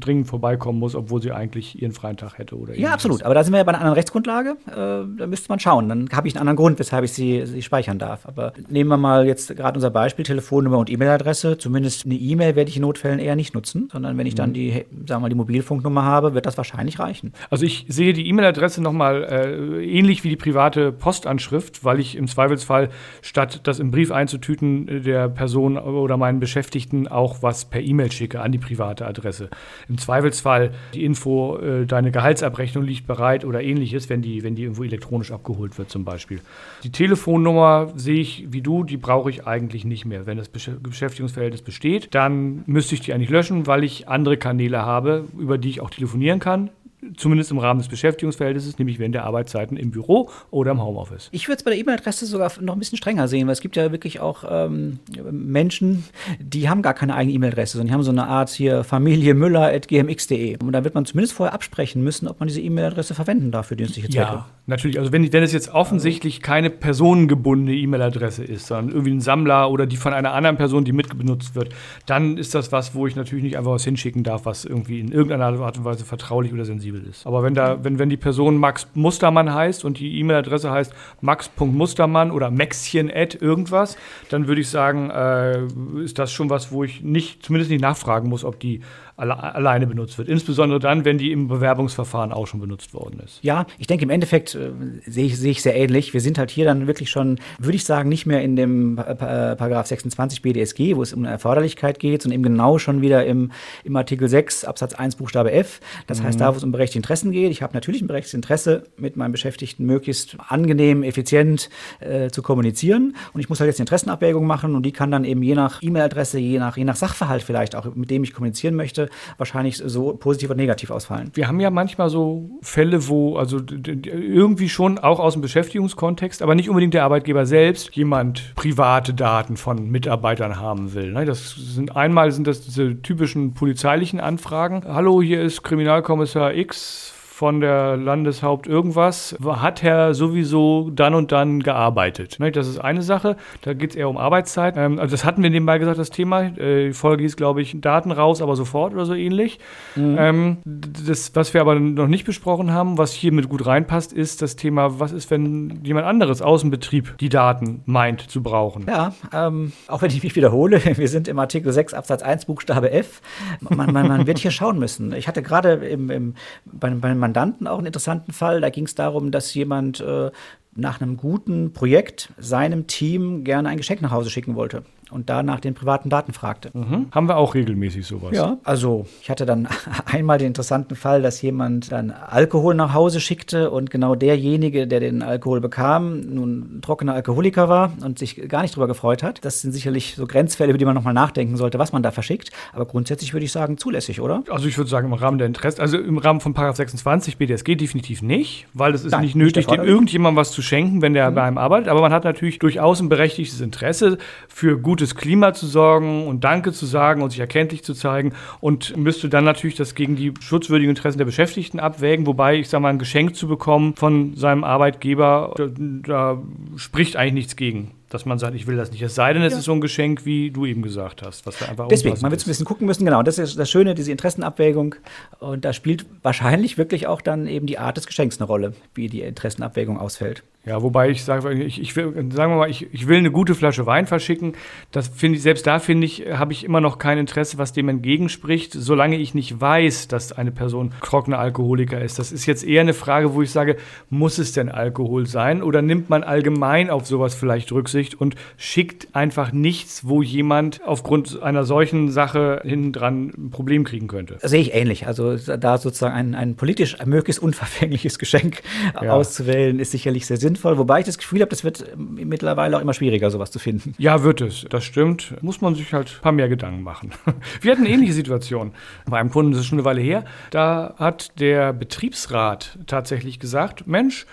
dringend 0.00 0.26
vorbeikommen 0.26 0.78
muss, 0.78 0.94
obwohl 0.94 1.22
sie 1.22 1.32
eigentlich 1.32 1.80
ihren 1.80 1.92
freien 1.92 2.16
Tag 2.16 2.38
hätte 2.38 2.56
oder 2.56 2.74
Ja, 2.78 2.92
absolut. 2.92 3.22
Aber 3.22 3.34
da 3.34 3.44
sind 3.44 3.52
wir 3.52 3.58
ja 3.58 3.64
bei 3.64 3.70
einer 3.70 3.78
anderen 3.78 3.94
Rechtsgrundlage. 3.94 4.56
Äh, 4.66 5.18
da 5.18 5.26
müsste 5.26 5.48
man 5.48 5.58
schauen. 5.58 5.88
Dann 5.88 6.08
habe 6.12 6.28
ich 6.28 6.34
einen 6.34 6.40
anderen 6.40 6.56
Grund, 6.56 6.78
weshalb 6.78 7.04
ich 7.04 7.12
sie, 7.12 7.46
sie 7.46 7.62
speichern 7.62 7.98
darf. 7.98 8.26
Aber 8.26 8.52
nehmen 8.68 8.90
wir 8.90 8.96
mal 8.96 9.26
jetzt 9.26 9.54
gerade 9.56 9.76
unser 9.76 9.90
Beispiel: 9.90 10.24
Telefonnummer 10.24 10.78
und 10.78 10.90
E-Mail-Adresse. 10.90 11.58
Zumindest 11.58 12.06
eine 12.06 12.14
E-Mail 12.14 12.56
werde 12.56 12.70
ich 12.70 12.76
in 12.76 12.82
Notfällen 12.82 13.18
eher 13.18 13.36
nicht 13.36 13.54
nutzen, 13.54 13.88
sondern 13.92 14.18
wenn 14.18 14.26
ich 14.26 14.34
dann 14.34 14.50
mhm. 14.50 14.54
die, 14.54 14.70
sagen 14.70 14.86
wir 15.06 15.20
mal, 15.20 15.28
die 15.28 15.34
Mobilfunknummer 15.34 16.04
habe, 16.04 16.34
wird 16.34 16.46
das 16.46 16.56
wahrscheinlich 16.56 16.98
reichen. 16.98 17.32
Also 17.50 17.64
ich 17.64 17.86
sehe 17.88 18.12
die 18.12 18.26
E-Mail-Adresse 18.28 18.82
nochmal 18.82 19.24
äh, 19.24 19.84
ähnlich 19.84 20.24
wie 20.24 20.28
die 20.28 20.36
private 20.36 20.92
Postanschrift, 20.92 21.84
weil 21.84 22.00
ich 22.00 22.16
im 22.16 22.26
Zweifelsfall 22.26 22.90
statt 23.20 23.60
das 23.64 23.78
im 23.78 23.90
Brief 23.90 24.10
einzutüten 24.10 25.02
der 25.02 25.28
Person 25.28 25.78
oder 25.78 26.16
meinen 26.16 26.40
Beschäftigten 26.40 27.08
auch 27.08 27.42
was 27.42 27.64
per 27.64 27.80
E-Mail 27.80 28.10
schicke 28.12 28.40
an 28.40 28.52
die 28.52 28.58
private 28.58 29.06
Adresse 29.06 29.48
im 29.88 29.98
Zweifelsfall 29.98 30.72
die 30.94 31.04
Info, 31.04 31.58
äh, 31.58 31.86
deine 31.86 32.10
Gehaltsabrechnung 32.10 32.84
liegt 32.84 33.06
bereit 33.06 33.44
oder 33.44 33.62
ähnliches, 33.62 34.08
wenn 34.08 34.22
die, 34.22 34.42
wenn 34.42 34.54
die 34.54 34.62
irgendwo 34.62 34.84
elektronisch 34.84 35.32
abgeholt 35.32 35.78
wird 35.78 35.90
zum 35.90 36.04
Beispiel. 36.04 36.40
Die 36.84 36.92
Telefonnummer 36.92 37.92
sehe 37.96 38.20
ich 38.20 38.46
wie 38.52 38.60
du, 38.60 38.84
die 38.84 38.96
brauche 38.96 39.30
ich 39.30 39.46
eigentlich 39.46 39.84
nicht 39.84 40.04
mehr. 40.04 40.26
Wenn 40.26 40.38
das 40.38 40.48
Beschäftigungsverhältnis 40.48 41.62
besteht, 41.62 42.14
dann 42.14 42.62
müsste 42.66 42.94
ich 42.94 43.00
die 43.00 43.12
eigentlich 43.12 43.30
löschen, 43.30 43.66
weil 43.66 43.84
ich 43.84 44.08
andere 44.08 44.36
Kanäle 44.36 44.82
habe, 44.82 45.24
über 45.38 45.58
die 45.58 45.70
ich 45.70 45.80
auch 45.80 45.90
telefonieren 45.90 46.38
kann 46.38 46.70
zumindest 47.16 47.50
im 47.50 47.58
Rahmen 47.58 47.80
des 47.80 47.88
Beschäftigungsverhältnisses, 47.88 48.78
nämlich 48.78 48.98
während 48.98 49.14
der 49.14 49.24
Arbeitszeiten 49.24 49.76
im 49.76 49.90
Büro 49.90 50.30
oder 50.50 50.70
im 50.70 50.82
Homeoffice. 50.82 51.28
Ich 51.32 51.48
würde 51.48 51.56
es 51.58 51.62
bei 51.64 51.70
der 51.70 51.80
E-Mail-Adresse 51.80 52.26
sogar 52.26 52.52
noch 52.60 52.74
ein 52.74 52.78
bisschen 52.78 52.98
strenger 52.98 53.28
sehen, 53.28 53.46
weil 53.46 53.54
es 53.54 53.60
gibt 53.60 53.76
ja 53.76 53.90
wirklich 53.90 54.20
auch 54.20 54.44
ähm, 54.48 55.00
Menschen, 55.30 56.04
die 56.38 56.68
haben 56.68 56.82
gar 56.82 56.94
keine 56.94 57.14
eigene 57.14 57.34
E-Mail-Adresse, 57.34 57.72
sondern 57.72 57.88
die 57.88 57.94
haben 57.94 58.02
so 58.02 58.10
eine 58.10 58.26
Art 58.26 58.50
hier 58.50 58.84
familiemüller.gmx.de. 58.84 60.58
Und 60.58 60.72
da 60.72 60.84
wird 60.84 60.94
man 60.94 61.04
zumindest 61.04 61.34
vorher 61.34 61.54
absprechen 61.54 62.02
müssen, 62.04 62.28
ob 62.28 62.38
man 62.38 62.48
diese 62.48 62.60
E-Mail-Adresse 62.60 63.14
verwenden 63.14 63.50
darf 63.50 63.66
für 63.66 63.76
dienstliche 63.76 64.08
Zwecke. 64.08 64.32
Ja, 64.32 64.46
natürlich. 64.66 64.98
Also 64.98 65.12
wenn, 65.12 65.32
wenn 65.32 65.42
es 65.42 65.52
jetzt 65.52 65.70
offensichtlich 65.74 66.40
keine 66.40 66.70
personengebundene 66.70 67.74
E-Mail-Adresse 67.74 68.44
ist, 68.44 68.68
sondern 68.68 68.90
irgendwie 68.90 69.12
ein 69.12 69.20
Sammler 69.20 69.70
oder 69.70 69.86
die 69.86 69.96
von 69.96 70.12
einer 70.12 70.34
anderen 70.34 70.56
Person, 70.56 70.84
die 70.84 70.92
mitbenutzt 70.92 71.54
wird, 71.56 71.74
dann 72.06 72.36
ist 72.38 72.54
das 72.54 72.70
was, 72.70 72.94
wo 72.94 73.06
ich 73.06 73.16
natürlich 73.16 73.42
nicht 73.42 73.56
einfach 73.56 73.72
was 73.72 73.84
hinschicken 73.84 74.22
darf, 74.22 74.46
was 74.46 74.64
irgendwie 74.64 75.00
in 75.00 75.10
irgendeiner 75.10 75.46
Art 75.46 75.78
und 75.78 75.84
Weise 75.84 76.04
vertraulich 76.04 76.52
oder 76.52 76.64
sensibel 76.64 76.91
flexibel 76.92 77.10
ist. 77.10 77.26
Aber 77.26 77.42
wenn 77.42 77.54
da, 77.54 77.82
wenn, 77.84 77.98
wenn 77.98 78.08
die 78.08 78.16
Person 78.16 78.56
Max 78.56 78.86
Mustermann 78.94 79.52
heißt 79.52 79.84
und 79.84 79.98
die 79.98 80.18
E-Mail-Adresse 80.20 80.70
heißt 80.70 80.92
max.mustermann 81.20 82.30
oder 82.30 82.50
maxchen 82.50 83.08
irgendwas, 83.10 83.96
dann 84.28 84.46
würde 84.46 84.60
ich 84.60 84.68
sagen, 84.68 85.10
äh, 85.10 85.64
ist 86.02 86.18
das 86.18 86.32
schon 86.32 86.50
was, 86.50 86.72
wo 86.72 86.84
ich 86.84 87.02
nicht, 87.02 87.44
zumindest 87.44 87.70
nicht 87.70 87.82
nachfragen 87.82 88.28
muss, 88.28 88.44
ob 88.44 88.60
die 88.60 88.80
alle, 89.16 89.36
alleine 89.54 89.86
benutzt 89.86 90.18
wird. 90.18 90.28
Insbesondere 90.28 90.80
dann, 90.80 91.04
wenn 91.04 91.18
die 91.18 91.32
im 91.32 91.48
Bewerbungsverfahren 91.48 92.32
auch 92.32 92.46
schon 92.46 92.60
benutzt 92.60 92.94
worden 92.94 93.20
ist. 93.24 93.38
Ja, 93.42 93.66
ich 93.78 93.86
denke, 93.86 94.04
im 94.04 94.10
Endeffekt 94.10 94.54
äh, 94.54 94.70
sehe 95.06 95.26
ich, 95.26 95.38
seh 95.38 95.50
ich 95.50 95.62
sehr 95.62 95.76
ähnlich. 95.76 96.12
Wir 96.12 96.20
sind 96.20 96.38
halt 96.38 96.50
hier 96.50 96.64
dann 96.64 96.86
wirklich 96.86 97.10
schon, 97.10 97.38
würde 97.58 97.76
ich 97.76 97.84
sagen, 97.84 98.08
nicht 98.08 98.26
mehr 98.26 98.42
in 98.42 98.56
dem 98.56 98.98
äh, 98.98 99.14
Paragraph 99.14 99.86
26 99.86 100.42
BDSG, 100.42 100.96
wo 100.96 101.02
es 101.02 101.12
um 101.12 101.20
eine 101.20 101.30
Erforderlichkeit 101.30 101.98
geht, 101.98 102.22
sondern 102.22 102.40
eben 102.40 102.42
genau 102.42 102.78
schon 102.78 103.02
wieder 103.02 103.24
im, 103.24 103.52
im 103.84 103.96
Artikel 103.96 104.28
6 104.28 104.64
Absatz 104.64 104.94
1 104.94 105.16
Buchstabe 105.16 105.52
F. 105.52 105.80
Das 106.06 106.20
mhm. 106.20 106.24
heißt, 106.24 106.40
da, 106.40 106.52
wo 106.52 106.56
es 106.56 106.64
um 106.64 106.72
berechtigte 106.72 106.98
Interessen 106.98 107.32
geht. 107.32 107.50
Ich 107.50 107.62
habe 107.62 107.74
natürlich 107.74 108.02
ein 108.02 108.06
berechtigtes 108.06 108.34
Interesse, 108.34 108.84
mit 108.96 109.16
meinem 109.16 109.32
Beschäftigten 109.32 109.84
möglichst 109.84 110.36
angenehm, 110.48 111.02
effizient 111.02 111.68
äh, 112.00 112.30
zu 112.30 112.42
kommunizieren. 112.42 113.16
Und 113.32 113.40
ich 113.40 113.48
muss 113.48 113.60
halt 113.60 113.68
jetzt 113.68 113.78
eine 113.78 113.84
Interessenabwägung 113.84 114.46
machen 114.46 114.74
und 114.74 114.84
die 114.84 114.92
kann 114.92 115.10
dann 115.10 115.24
eben 115.24 115.42
je 115.42 115.54
nach 115.54 115.82
E-Mail-Adresse, 115.82 116.38
je 116.38 116.58
nach, 116.58 116.76
je 116.76 116.84
nach 116.84 116.96
Sachverhalt 116.96 117.42
vielleicht 117.42 117.76
auch, 117.76 117.94
mit 117.94 118.10
dem 118.10 118.24
ich 118.24 118.32
kommunizieren 118.32 118.74
möchte, 118.74 119.08
wahrscheinlich 119.38 119.82
so 119.84 120.12
positiv 120.14 120.50
oder 120.50 120.56
negativ 120.56 120.90
ausfallen. 120.90 121.30
Wir 121.34 121.48
haben 121.48 121.60
ja 121.60 121.70
manchmal 121.70 122.10
so 122.10 122.50
Fälle, 122.62 123.08
wo 123.08 123.36
also 123.36 123.58
irgendwie 123.58 124.68
schon 124.68 124.98
auch 124.98 125.20
aus 125.20 125.34
dem 125.34 125.42
Beschäftigungskontext, 125.42 126.42
aber 126.42 126.54
nicht 126.54 126.68
unbedingt 126.68 126.94
der 126.94 127.04
Arbeitgeber 127.04 127.46
selbst, 127.46 127.94
jemand 127.94 128.54
private 128.54 129.14
Daten 129.14 129.56
von 129.56 129.90
Mitarbeitern 129.90 130.58
haben 130.60 130.94
will. 130.94 131.12
Ne? 131.12 131.24
Das 131.24 131.54
sind 131.54 131.96
einmal 131.96 132.32
sind 132.32 132.46
das 132.46 132.62
diese 132.62 133.00
typischen 133.02 133.54
polizeilichen 133.54 134.20
Anfragen. 134.20 134.82
Hallo, 134.86 135.22
hier 135.22 135.42
ist 135.42 135.62
Kriminalkommissar 135.62 136.54
X 136.54 137.11
von 137.42 137.60
der 137.60 137.96
Landeshaupt 137.96 138.68
irgendwas, 138.68 139.36
hat 139.44 139.82
Herr 139.82 140.14
sowieso 140.14 140.90
dann 140.94 141.12
und 141.12 141.32
dann 141.32 141.58
gearbeitet. 141.58 142.38
Ne, 142.38 142.52
das 142.52 142.68
ist 142.68 142.78
eine 142.78 143.02
Sache, 143.02 143.34
da 143.62 143.74
geht 143.74 143.90
es 143.90 143.96
eher 143.96 144.08
um 144.08 144.16
Arbeitszeit. 144.16 144.76
Ähm, 144.76 145.00
also 145.00 145.10
das 145.10 145.24
hatten 145.24 145.42
wir 145.42 145.50
nebenbei 145.50 145.78
gesagt, 145.78 145.98
das 145.98 146.10
Thema. 146.10 146.42
Äh, 146.42 146.86
die 146.86 146.92
Folge 146.92 147.24
hieß, 147.24 147.34
glaube 147.34 147.60
ich, 147.60 147.80
Daten 147.80 148.12
raus, 148.12 148.42
aber 148.42 148.54
sofort 148.54 148.94
oder 148.94 149.06
so 149.06 149.14
ähnlich. 149.14 149.58
Mhm. 149.96 150.16
Ähm, 150.20 150.56
das, 150.64 151.34
was 151.34 151.52
wir 151.52 151.62
aber 151.62 151.74
noch 151.74 152.06
nicht 152.06 152.24
besprochen 152.24 152.72
haben, 152.72 152.96
was 152.96 153.12
hier 153.12 153.32
mit 153.32 153.48
gut 153.48 153.66
reinpasst, 153.66 154.12
ist 154.12 154.40
das 154.40 154.54
Thema, 154.54 155.00
was 155.00 155.10
ist, 155.10 155.28
wenn 155.32 155.80
jemand 155.82 156.06
anderes 156.06 156.42
aus 156.42 156.60
dem 156.60 156.70
Betrieb 156.70 157.18
die 157.18 157.28
Daten 157.28 157.82
meint 157.86 158.20
zu 158.20 158.44
brauchen. 158.44 158.86
Ja, 158.86 159.14
ähm, 159.32 159.72
auch 159.88 160.00
wenn 160.00 160.10
ich 160.10 160.22
mich 160.22 160.36
wiederhole, 160.36 160.80
wir 160.96 161.08
sind 161.08 161.26
im 161.26 161.40
Artikel 161.40 161.72
6 161.72 161.92
Absatz 161.92 162.22
1 162.22 162.44
Buchstabe 162.44 162.92
F. 162.92 163.20
Man, 163.68 163.92
man, 163.92 164.06
man 164.06 164.26
wird 164.28 164.38
hier 164.38 164.52
schauen 164.52 164.78
müssen. 164.78 165.12
Ich 165.14 165.26
hatte 165.26 165.42
gerade 165.42 165.72
im, 165.72 166.08
im, 166.08 166.34
bei, 166.64 166.90
bei 166.90 167.31
Mandanten 167.32 167.66
auch 167.66 167.78
einen 167.78 167.86
interessanten 167.86 168.32
Fall. 168.32 168.60
Da 168.60 168.68
ging 168.68 168.84
es 168.84 168.94
darum, 168.94 169.30
dass 169.30 169.54
jemand 169.54 170.00
äh, 170.00 170.30
nach 170.74 171.00
einem 171.00 171.16
guten 171.16 171.72
Projekt 171.72 172.30
seinem 172.38 172.86
Team 172.86 173.42
gerne 173.44 173.70
ein 173.70 173.78
Geschenk 173.78 174.02
nach 174.02 174.10
Hause 174.10 174.28
schicken 174.30 174.54
wollte 174.54 174.84
und 175.12 175.28
da 175.30 175.42
nach 175.42 175.60
den 175.60 175.74
privaten 175.74 176.10
Daten 176.10 176.32
fragte. 176.32 176.70
Mhm. 176.72 177.06
Haben 177.12 177.28
wir 177.28 177.36
auch 177.36 177.54
regelmäßig 177.54 178.06
sowas. 178.06 178.32
Ja, 178.32 178.58
also 178.64 179.06
ich 179.20 179.30
hatte 179.30 179.46
dann 179.46 179.68
einmal 180.06 180.38
den 180.38 180.48
interessanten 180.48 180.96
Fall, 180.96 181.22
dass 181.22 181.42
jemand 181.42 181.92
dann 181.92 182.10
Alkohol 182.10 182.74
nach 182.74 182.94
Hause 182.94 183.20
schickte 183.20 183.70
und 183.70 183.90
genau 183.90 184.14
derjenige, 184.14 184.86
der 184.86 185.00
den 185.00 185.22
Alkohol 185.22 185.60
bekam, 185.60 186.20
nun 186.20 186.80
trockener 186.82 187.14
Alkoholiker 187.14 187.68
war 187.68 187.92
und 188.04 188.18
sich 188.18 188.48
gar 188.48 188.62
nicht 188.62 188.74
darüber 188.74 188.88
gefreut 188.88 189.22
hat. 189.22 189.44
Das 189.44 189.60
sind 189.60 189.72
sicherlich 189.72 190.14
so 190.16 190.26
Grenzfälle, 190.26 190.70
über 190.70 190.78
die 190.78 190.84
man 190.84 190.94
nochmal 190.94 191.14
nachdenken 191.14 191.56
sollte, 191.56 191.78
was 191.78 191.92
man 191.92 192.02
da 192.02 192.10
verschickt. 192.10 192.50
Aber 192.72 192.86
grundsätzlich 192.86 193.32
würde 193.32 193.44
ich 193.44 193.52
sagen, 193.52 193.78
zulässig, 193.78 194.20
oder? 194.20 194.42
Also 194.48 194.68
ich 194.68 194.76
würde 194.78 194.90
sagen, 194.90 195.06
im 195.06 195.12
Rahmen 195.12 195.38
der 195.38 195.46
Interesse, 195.46 195.80
also 195.80 195.98
im 195.98 196.18
Rahmen 196.18 196.40
von 196.40 196.54
Paragraph 196.54 196.76
26 196.76 197.36
BDSG 197.36 197.76
definitiv 197.76 198.22
nicht, 198.22 198.66
weil 198.74 198.94
es 198.94 199.04
ist 199.04 199.12
Nein, 199.12 199.22
nicht 199.22 199.36
nötig, 199.36 199.66
dem 199.66 199.82
irgendjemandem 199.82 200.36
was 200.36 200.52
zu 200.52 200.62
schenken, 200.62 201.02
wenn 201.02 201.14
der 201.14 201.30
mhm. 201.30 201.34
bei 201.34 201.42
einem 201.42 201.58
arbeitet. 201.58 201.88
Aber 201.88 202.00
man 202.00 202.12
hat 202.12 202.24
natürlich 202.24 202.58
durchaus 202.58 203.00
ein 203.00 203.08
berechtigtes 203.08 203.60
Interesse 203.60 204.18
für 204.48 204.78
gute 204.78 205.01
gutes 205.02 205.16
Klima 205.16 205.52
zu 205.52 205.66
sorgen 205.66 206.28
und 206.28 206.44
Danke 206.44 206.72
zu 206.72 206.86
sagen 206.86 207.22
und 207.22 207.30
sich 207.30 207.40
erkenntlich 207.40 207.82
zu 207.82 207.92
zeigen 207.92 208.34
und 208.60 208.96
müsste 208.96 209.28
dann 209.28 209.44
natürlich 209.44 209.74
das 209.74 209.96
gegen 209.96 210.14
die 210.14 210.32
schutzwürdigen 210.40 210.90
Interessen 210.90 211.18
der 211.18 211.24
Beschäftigten 211.24 211.80
abwägen, 211.80 212.26
wobei 212.26 212.56
ich 212.56 212.68
sage 212.68 212.82
mal, 212.82 212.90
ein 212.90 213.00
Geschenk 213.00 213.34
zu 213.34 213.48
bekommen 213.48 213.96
von 213.96 214.36
seinem 214.36 214.62
Arbeitgeber, 214.62 215.54
da, 215.56 215.66
da 215.76 216.42
spricht 216.76 217.16
eigentlich 217.16 217.32
nichts 217.32 217.56
gegen 217.56 217.90
dass 218.12 218.26
man 218.26 218.38
sagt, 218.38 218.54
ich 218.54 218.66
will 218.66 218.76
das 218.76 218.90
nicht. 218.92 219.00
Es 219.00 219.14
sei 219.14 219.32
denn, 219.32 219.40
es 219.40 219.54
ja. 219.54 219.58
ist 219.60 219.64
so 219.64 219.72
ein 219.72 219.80
Geschenk, 219.80 220.26
wie 220.26 220.50
du 220.50 220.66
eben 220.66 220.82
gesagt 220.82 221.22
hast, 221.22 221.46
was 221.46 221.58
da 221.58 221.64
einfach 221.64 221.88
Deswegen, 221.88 222.20
man 222.20 222.30
wird 222.30 222.42
ein 222.42 222.46
bisschen 222.46 222.66
gucken 222.66 222.86
müssen, 222.86 223.06
genau. 223.06 223.22
Das 223.22 223.38
ist 223.38 223.58
das 223.58 223.70
Schöne, 223.70 223.94
diese 223.94 224.12
Interessenabwägung. 224.12 224.96
Und 225.40 225.64
da 225.64 225.72
spielt 225.72 226.04
wahrscheinlich 226.22 226.76
wirklich 226.76 227.06
auch 227.06 227.22
dann 227.22 227.46
eben 227.46 227.66
die 227.66 227.78
Art 227.78 227.96
des 227.96 228.06
Geschenks 228.06 228.38
eine 228.38 228.46
Rolle, 228.46 228.74
wie 228.94 229.08
die 229.08 229.22
Interessenabwägung 229.22 229.98
ausfällt. 229.98 230.42
Ja, 230.64 230.80
wobei 230.80 231.10
ich 231.10 231.24
sage, 231.24 231.52
ich, 231.54 231.80
ich 231.80 231.96
will, 231.96 232.14
sagen 232.32 232.52
wir 232.52 232.56
mal, 232.56 232.70
ich, 232.70 232.86
ich 232.94 233.08
will 233.08 233.18
eine 233.18 233.32
gute 233.32 233.56
Flasche 233.56 233.84
Wein 233.84 234.06
verschicken. 234.06 234.52
Das 234.92 235.08
finde 235.08 235.36
ich, 235.36 235.42
selbst 235.42 235.66
da 235.66 235.80
finde 235.80 236.06
ich, 236.06 236.24
habe 236.32 236.52
ich 236.52 236.62
immer 236.62 236.80
noch 236.80 236.98
kein 236.98 237.18
Interesse, 237.18 237.58
was 237.58 237.72
dem 237.72 237.88
entgegenspricht, 237.88 238.72
solange 238.72 239.16
ich 239.16 239.34
nicht 239.34 239.60
weiß, 239.60 240.06
dass 240.06 240.30
eine 240.30 240.52
Person 240.52 240.92
trockener 241.02 241.40
Alkoholiker 241.40 242.00
ist. 242.00 242.20
Das 242.20 242.30
ist 242.30 242.46
jetzt 242.46 242.62
eher 242.62 242.82
eine 242.82 242.94
Frage, 242.94 243.34
wo 243.34 243.42
ich 243.42 243.50
sage, 243.50 243.76
muss 244.08 244.38
es 244.38 244.52
denn 244.52 244.68
Alkohol 244.68 245.26
sein 245.26 245.64
oder 245.64 245.82
nimmt 245.82 246.10
man 246.10 246.22
allgemein 246.22 246.90
auf 246.90 247.06
sowas 247.06 247.34
vielleicht 247.34 247.72
Rücksicht 247.72 248.14
und 248.14 248.36
schickt 248.56 249.16
einfach 249.16 249.50
nichts, 249.50 250.06
wo 250.06 250.22
jemand 250.22 250.80
aufgrund 250.86 251.42
einer 251.42 251.64
solchen 251.64 252.08
Sache 252.12 252.60
hinten 252.62 252.92
dran 252.92 253.32
ein 253.36 253.50
Problem 253.50 253.82
kriegen 253.82 254.06
könnte? 254.06 254.38
sehe 254.40 254.60
ich 254.60 254.74
ähnlich. 254.74 255.08
Also 255.08 255.36
da 255.36 255.78
sozusagen 255.78 256.14
ein, 256.14 256.34
ein 256.36 256.54
politisch 256.54 256.96
möglichst 257.04 257.42
unverfängliches 257.42 258.20
Geschenk 258.20 258.62
ja. 258.94 259.10
auszuwählen, 259.10 259.80
ist 259.80 259.90
sicherlich 259.90 260.24
sehr 260.24 260.36
sinnvoll 260.36 260.51
sinnvoll, 260.52 260.78
wobei 260.78 261.00
ich 261.00 261.06
das 261.06 261.18
Gefühl 261.18 261.40
habe, 261.40 261.50
das 261.50 261.64
wird 261.64 261.96
mittlerweile 261.96 262.76
auch 262.76 262.80
immer 262.80 262.94
schwieriger, 262.94 263.30
sowas 263.30 263.50
zu 263.50 263.58
finden. 263.58 263.94
Ja, 263.98 264.22
wird 264.22 264.40
es. 264.40 264.66
Das 264.68 264.84
stimmt. 264.84 265.34
Muss 265.42 265.60
man 265.60 265.74
sich 265.74 265.92
halt 265.92 266.16
ein 266.18 266.22
paar 266.22 266.32
mehr 266.32 266.48
Gedanken 266.48 266.82
machen. 266.82 267.12
Wir 267.60 267.72
hatten 267.72 267.84
eine 267.84 267.92
ähnliche 267.92 268.12
Situation 268.12 268.72
bei 269.06 269.18
einem 269.18 269.30
Kunden, 269.30 269.52
das 269.52 269.60
ist 269.60 269.66
schon 269.66 269.78
eine 269.78 269.84
Weile 269.84 270.00
her. 270.00 270.24
Da 270.50 270.94
hat 270.98 271.40
der 271.40 271.72
Betriebsrat 271.72 272.78
tatsächlich 272.86 273.38
gesagt, 273.38 273.86
Mensch, 273.86 274.26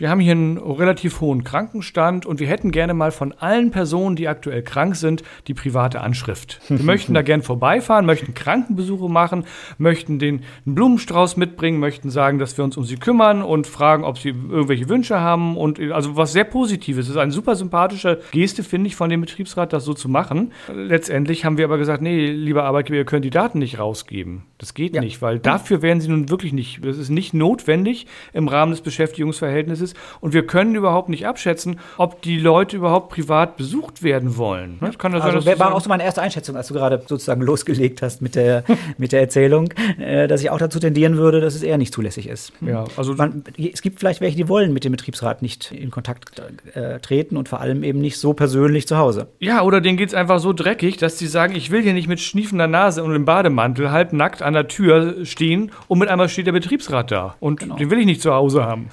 wir 0.00 0.08
haben 0.08 0.20
hier 0.20 0.32
einen 0.32 0.56
relativ 0.56 1.20
hohen 1.20 1.44
Krankenstand 1.44 2.24
und 2.24 2.40
wir 2.40 2.46
hätten 2.46 2.70
gerne 2.70 2.94
mal 2.94 3.10
von 3.10 3.32
allen 3.32 3.70
Personen, 3.70 4.16
die 4.16 4.28
aktuell 4.28 4.62
krank 4.62 4.96
sind, 4.96 5.22
die 5.46 5.52
private 5.52 6.00
Anschrift. 6.00 6.60
Wir 6.70 6.84
möchten 6.84 7.12
da 7.12 7.20
gerne 7.20 7.42
vorbeifahren, 7.42 8.06
möchten 8.06 8.32
Krankenbesuche 8.32 9.10
machen, 9.10 9.44
möchten 9.76 10.18
den 10.18 10.42
einen 10.64 10.74
Blumenstrauß 10.74 11.36
mitbringen, 11.36 11.78
möchten 11.78 12.08
sagen, 12.08 12.38
dass 12.38 12.56
wir 12.56 12.64
uns 12.64 12.78
um 12.78 12.84
sie 12.84 12.96
kümmern 12.96 13.42
und 13.42 13.66
fragen, 13.66 14.04
ob 14.04 14.16
sie 14.18 14.30
irgendwelche 14.30 14.88
Wünsche 14.88 15.20
haben 15.20 15.58
und 15.58 15.78
also 15.92 16.16
was 16.16 16.32
sehr 16.32 16.44
Positives. 16.44 17.06
Das 17.06 17.16
ist 17.16 17.20
eine 17.20 17.32
super 17.32 17.54
sympathische 17.54 18.20
Geste, 18.32 18.62
finde 18.62 18.88
ich, 18.88 18.96
von 18.96 19.10
dem 19.10 19.20
Betriebsrat, 19.20 19.72
das 19.72 19.84
so 19.84 19.92
zu 19.92 20.08
machen. 20.08 20.52
Letztendlich 20.72 21.44
haben 21.44 21.58
wir 21.58 21.66
aber 21.66 21.76
gesagt, 21.76 22.02
nee, 22.02 22.26
lieber 22.26 22.64
Arbeitgeber, 22.64 22.96
ihr 22.96 23.04
könnt 23.04 23.26
die 23.26 23.30
Daten 23.30 23.58
nicht 23.58 23.78
rausgeben. 23.78 24.44
Das 24.56 24.72
geht 24.72 24.94
ja. 24.94 25.02
nicht, 25.02 25.20
weil 25.20 25.38
dafür 25.38 25.82
werden 25.82 26.00
sie 26.00 26.08
nun 26.08 26.30
wirklich 26.30 26.54
nicht, 26.54 26.84
das 26.84 26.96
ist 26.96 27.10
nicht 27.10 27.34
notwendig 27.34 28.06
im 28.32 28.48
Rahmen 28.48 28.72
des 28.72 28.80
Beschäftigungsverhältnisses 28.80 29.89
ist. 29.90 29.96
Und 30.20 30.32
wir 30.32 30.46
können 30.46 30.74
überhaupt 30.74 31.08
nicht 31.08 31.26
abschätzen, 31.26 31.78
ob 31.96 32.22
die 32.22 32.38
Leute 32.38 32.76
überhaupt 32.76 33.10
privat 33.10 33.56
besucht 33.56 34.02
werden 34.02 34.36
wollen. 34.36 34.78
Das 34.80 34.98
kann 34.98 35.12
das 35.12 35.22
also 35.22 35.40
sein, 35.40 35.58
war 35.58 35.74
auch 35.74 35.80
so 35.80 35.88
meine 35.88 36.04
erste 36.04 36.22
Einschätzung, 36.22 36.56
als 36.56 36.68
du 36.68 36.74
gerade 36.74 37.02
sozusagen 37.06 37.42
losgelegt 37.42 38.02
hast 38.02 38.22
mit 38.22 38.34
der, 38.34 38.64
mit 38.98 39.12
der 39.12 39.20
Erzählung, 39.20 39.72
äh, 39.98 40.28
dass 40.28 40.42
ich 40.42 40.50
auch 40.50 40.58
dazu 40.58 40.78
tendieren 40.78 41.16
würde, 41.16 41.40
dass 41.40 41.54
es 41.54 41.62
eher 41.62 41.78
nicht 41.78 41.92
zulässig 41.92 42.28
ist. 42.28 42.52
Ja, 42.60 42.84
also 42.96 43.14
Man, 43.14 43.44
es 43.56 43.82
gibt 43.82 43.98
vielleicht 43.98 44.20
welche, 44.20 44.36
die 44.36 44.48
wollen 44.48 44.72
mit 44.72 44.84
dem 44.84 44.92
Betriebsrat 44.92 45.42
nicht 45.42 45.72
in 45.72 45.90
Kontakt 45.90 46.40
äh, 46.74 47.00
treten 47.00 47.36
und 47.36 47.48
vor 47.48 47.60
allem 47.60 47.82
eben 47.82 48.00
nicht 48.00 48.18
so 48.18 48.32
persönlich 48.32 48.86
zu 48.86 48.96
Hause. 48.96 49.28
Ja, 49.38 49.62
oder 49.62 49.80
denen 49.80 49.96
geht 49.96 50.08
es 50.08 50.14
einfach 50.14 50.38
so 50.38 50.52
dreckig, 50.52 50.96
dass 50.96 51.18
sie 51.18 51.26
sagen, 51.26 51.54
ich 51.54 51.70
will 51.70 51.82
hier 51.82 51.92
nicht 51.92 52.08
mit 52.08 52.20
schniefender 52.20 52.66
Nase 52.66 53.02
und 53.02 53.14
im 53.14 53.24
Bademantel 53.24 53.90
halb 53.90 54.12
nackt 54.12 54.42
an 54.42 54.54
der 54.54 54.68
Tür 54.68 55.24
stehen 55.24 55.72
und 55.88 55.98
mit 55.98 56.08
einmal 56.08 56.28
steht 56.28 56.46
der 56.46 56.52
Betriebsrat 56.52 57.10
da. 57.10 57.36
Und 57.40 57.60
genau. 57.60 57.76
den 57.76 57.90
will 57.90 57.98
ich 57.98 58.06
nicht 58.06 58.22
zu 58.22 58.32
Hause 58.32 58.64
haben. 58.64 58.90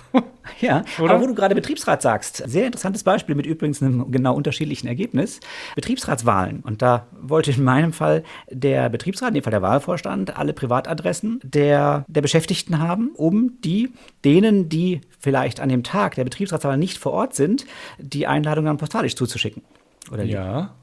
Ja, 0.61 0.83
Oder? 0.99 1.13
aber 1.13 1.23
wo 1.23 1.27
du 1.27 1.35
gerade 1.35 1.55
Betriebsrat 1.55 2.01
sagst, 2.01 2.43
sehr 2.47 2.65
interessantes 2.65 3.03
Beispiel 3.03 3.35
mit 3.35 3.45
übrigens 3.45 3.81
einem 3.81 4.11
genau 4.11 4.35
unterschiedlichen 4.35 4.87
Ergebnis. 4.87 5.39
Betriebsratswahlen. 5.75 6.61
Und 6.61 6.81
da 6.81 7.07
wollte 7.19 7.51
in 7.57 7.63
meinem 7.63 7.93
Fall 7.93 8.23
der 8.49 8.89
Betriebsrat, 8.89 9.29
in 9.29 9.35
dem 9.35 9.43
Fall 9.43 9.51
der 9.51 9.61
Wahlvorstand, 9.61 10.37
alle 10.37 10.53
Privatadressen 10.53 11.39
der, 11.43 12.05
der 12.07 12.21
Beschäftigten 12.21 12.79
haben, 12.79 13.11
um 13.15 13.59
die 13.61 13.91
denen, 14.23 14.69
die 14.69 15.01
vielleicht 15.19 15.59
an 15.59 15.69
dem 15.69 15.83
Tag 15.83 16.15
der 16.15 16.23
Betriebsratswahl 16.23 16.77
nicht 16.77 16.97
vor 16.97 17.13
Ort 17.13 17.35
sind, 17.35 17.65
die 17.97 18.27
Einladung 18.27 18.65
dann 18.65 18.77
postalisch 18.77 19.15
zuzuschicken. 19.15 19.63
Oder 20.11 20.23
ja. 20.23 20.73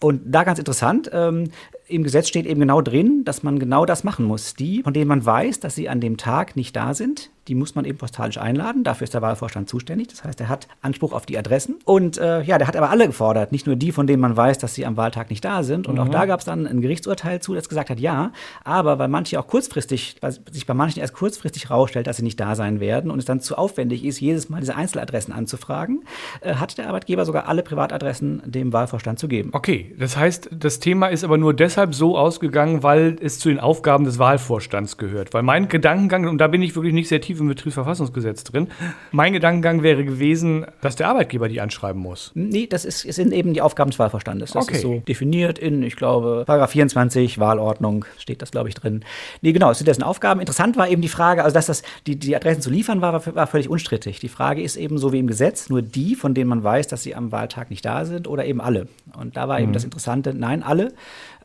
Und 0.00 0.22
da 0.26 0.44
ganz 0.44 0.58
interessant, 0.58 1.10
ähm, 1.12 1.50
im 1.90 2.04
Gesetz 2.04 2.28
steht 2.28 2.46
eben 2.46 2.60
genau 2.60 2.80
drin, 2.80 3.24
dass 3.24 3.42
man 3.42 3.58
genau 3.58 3.84
das 3.84 4.04
machen 4.04 4.24
muss. 4.24 4.54
Die, 4.54 4.82
von 4.82 4.94
denen 4.94 5.08
man 5.08 5.24
weiß, 5.24 5.60
dass 5.60 5.74
sie 5.74 5.88
an 5.88 6.00
dem 6.00 6.16
Tag 6.16 6.56
nicht 6.56 6.76
da 6.76 6.94
sind, 6.94 7.30
die 7.50 7.56
muss 7.56 7.74
man 7.74 7.84
eben 7.84 7.98
postalisch 7.98 8.38
einladen. 8.38 8.84
Dafür 8.84 9.04
ist 9.04 9.12
der 9.14 9.22
Wahlvorstand 9.22 9.68
zuständig. 9.68 10.06
Das 10.06 10.22
heißt, 10.22 10.40
er 10.40 10.48
hat 10.48 10.68
Anspruch 10.82 11.12
auf 11.12 11.26
die 11.26 11.36
Adressen. 11.36 11.80
Und 11.84 12.16
äh, 12.16 12.42
ja, 12.42 12.58
der 12.58 12.68
hat 12.68 12.76
aber 12.76 12.90
alle 12.90 13.06
gefordert, 13.06 13.50
nicht 13.50 13.66
nur 13.66 13.74
die, 13.74 13.90
von 13.90 14.06
denen 14.06 14.20
man 14.20 14.36
weiß, 14.36 14.58
dass 14.58 14.74
sie 14.74 14.86
am 14.86 14.96
Wahltag 14.96 15.30
nicht 15.30 15.44
da 15.44 15.64
sind. 15.64 15.88
Und 15.88 15.96
mhm. 15.96 16.00
auch 16.02 16.08
da 16.08 16.26
gab 16.26 16.40
es 16.40 16.46
dann 16.46 16.66
ein 16.66 16.80
Gerichtsurteil 16.80 17.40
zu, 17.40 17.54
das 17.54 17.68
gesagt 17.68 17.90
hat, 17.90 17.98
ja, 17.98 18.32
aber 18.62 19.00
weil 19.00 19.08
manche 19.08 19.40
auch 19.40 19.48
kurzfristig, 19.48 20.16
weil 20.20 20.32
sich 20.52 20.64
bei 20.66 20.74
manchen 20.74 21.00
erst 21.00 21.14
kurzfristig 21.14 21.70
rausstellt, 21.70 22.06
dass 22.06 22.18
sie 22.18 22.22
nicht 22.22 22.38
da 22.38 22.54
sein 22.54 22.78
werden 22.78 23.10
und 23.10 23.18
es 23.18 23.24
dann 23.24 23.40
zu 23.40 23.56
aufwendig 23.56 24.04
ist, 24.04 24.20
jedes 24.20 24.48
Mal 24.48 24.60
diese 24.60 24.76
Einzeladressen 24.76 25.34
anzufragen, 25.34 26.04
äh, 26.42 26.54
hat 26.54 26.78
der 26.78 26.88
Arbeitgeber 26.88 27.24
sogar 27.24 27.48
alle 27.48 27.62
Privatadressen 27.62 28.42
dem 28.44 28.72
Wahlvorstand 28.72 29.18
zu 29.18 29.26
geben. 29.26 29.50
Okay, 29.52 29.92
das 29.98 30.16
heißt, 30.16 30.50
das 30.52 30.78
Thema 30.78 31.08
ist 31.08 31.24
aber 31.24 31.38
nur 31.38 31.54
deshalb 31.54 31.79
so 31.90 32.16
ausgegangen, 32.16 32.82
weil 32.82 33.16
es 33.20 33.38
zu 33.38 33.48
den 33.48 33.58
Aufgaben 33.58 34.04
des 34.04 34.18
Wahlvorstands 34.18 34.96
gehört. 34.96 35.34
Weil 35.34 35.42
mein 35.42 35.68
Gedankengang, 35.68 36.28
und 36.28 36.38
da 36.38 36.46
bin 36.46 36.62
ich 36.62 36.74
wirklich 36.74 36.94
nicht 36.94 37.08
sehr 37.08 37.20
tief 37.20 37.40
im 37.40 37.48
Betriebsverfassungsgesetz 37.48 38.44
drin. 38.44 38.68
Mein 39.10 39.32
Gedankengang 39.32 39.82
wäre 39.82 40.04
gewesen, 40.04 40.66
dass 40.80 40.96
der 40.96 41.08
Arbeitgeber 41.08 41.48
die 41.48 41.60
anschreiben 41.60 42.00
muss. 42.00 42.30
Nee, 42.34 42.66
das 42.66 42.84
ist, 42.84 43.00
sind 43.00 43.32
eben 43.32 43.54
die 43.54 43.62
Aufgaben 43.62 43.90
des 43.90 43.98
Wahlvorstandes. 43.98 44.52
Das 44.52 44.64
okay. 44.64 44.76
ist 44.76 44.82
so 44.82 45.02
definiert 45.06 45.58
in, 45.58 45.82
ich 45.82 45.96
glaube, 45.96 46.44
Paragraph 46.46 46.70
24 46.70 47.38
Wahlordnung 47.38 48.04
steht 48.18 48.42
das, 48.42 48.50
glaube 48.50 48.68
ich, 48.68 48.74
drin. 48.74 49.04
Nee, 49.42 49.52
genau, 49.52 49.70
es 49.70 49.78
sind 49.78 49.86
dessen 49.86 50.02
Aufgaben. 50.02 50.40
Interessant 50.40 50.76
war 50.76 50.88
eben 50.88 51.02
die 51.02 51.08
Frage, 51.08 51.44
also 51.44 51.54
dass 51.54 51.66
das, 51.66 51.82
die, 52.06 52.16
die 52.16 52.36
Adressen 52.36 52.62
zu 52.62 52.70
liefern 52.70 53.00
war, 53.00 53.24
war 53.34 53.46
völlig 53.46 53.68
unstrittig. 53.68 54.20
Die 54.20 54.28
Frage 54.28 54.62
ist 54.62 54.76
eben 54.76 54.98
so 54.98 55.12
wie 55.12 55.18
im 55.18 55.26
Gesetz, 55.26 55.68
nur 55.68 55.82
die, 55.82 56.14
von 56.14 56.34
denen 56.34 56.50
man 56.50 56.62
weiß, 56.62 56.88
dass 56.88 57.02
sie 57.02 57.14
am 57.14 57.32
Wahltag 57.32 57.70
nicht 57.70 57.84
da 57.84 58.04
sind 58.04 58.28
oder 58.28 58.44
eben 58.44 58.60
alle. 58.60 58.88
Und 59.18 59.36
da 59.36 59.48
war 59.48 59.58
mhm. 59.58 59.64
eben 59.64 59.72
das 59.72 59.84
Interessante, 59.84 60.34
nein, 60.34 60.62
alle 60.62 60.92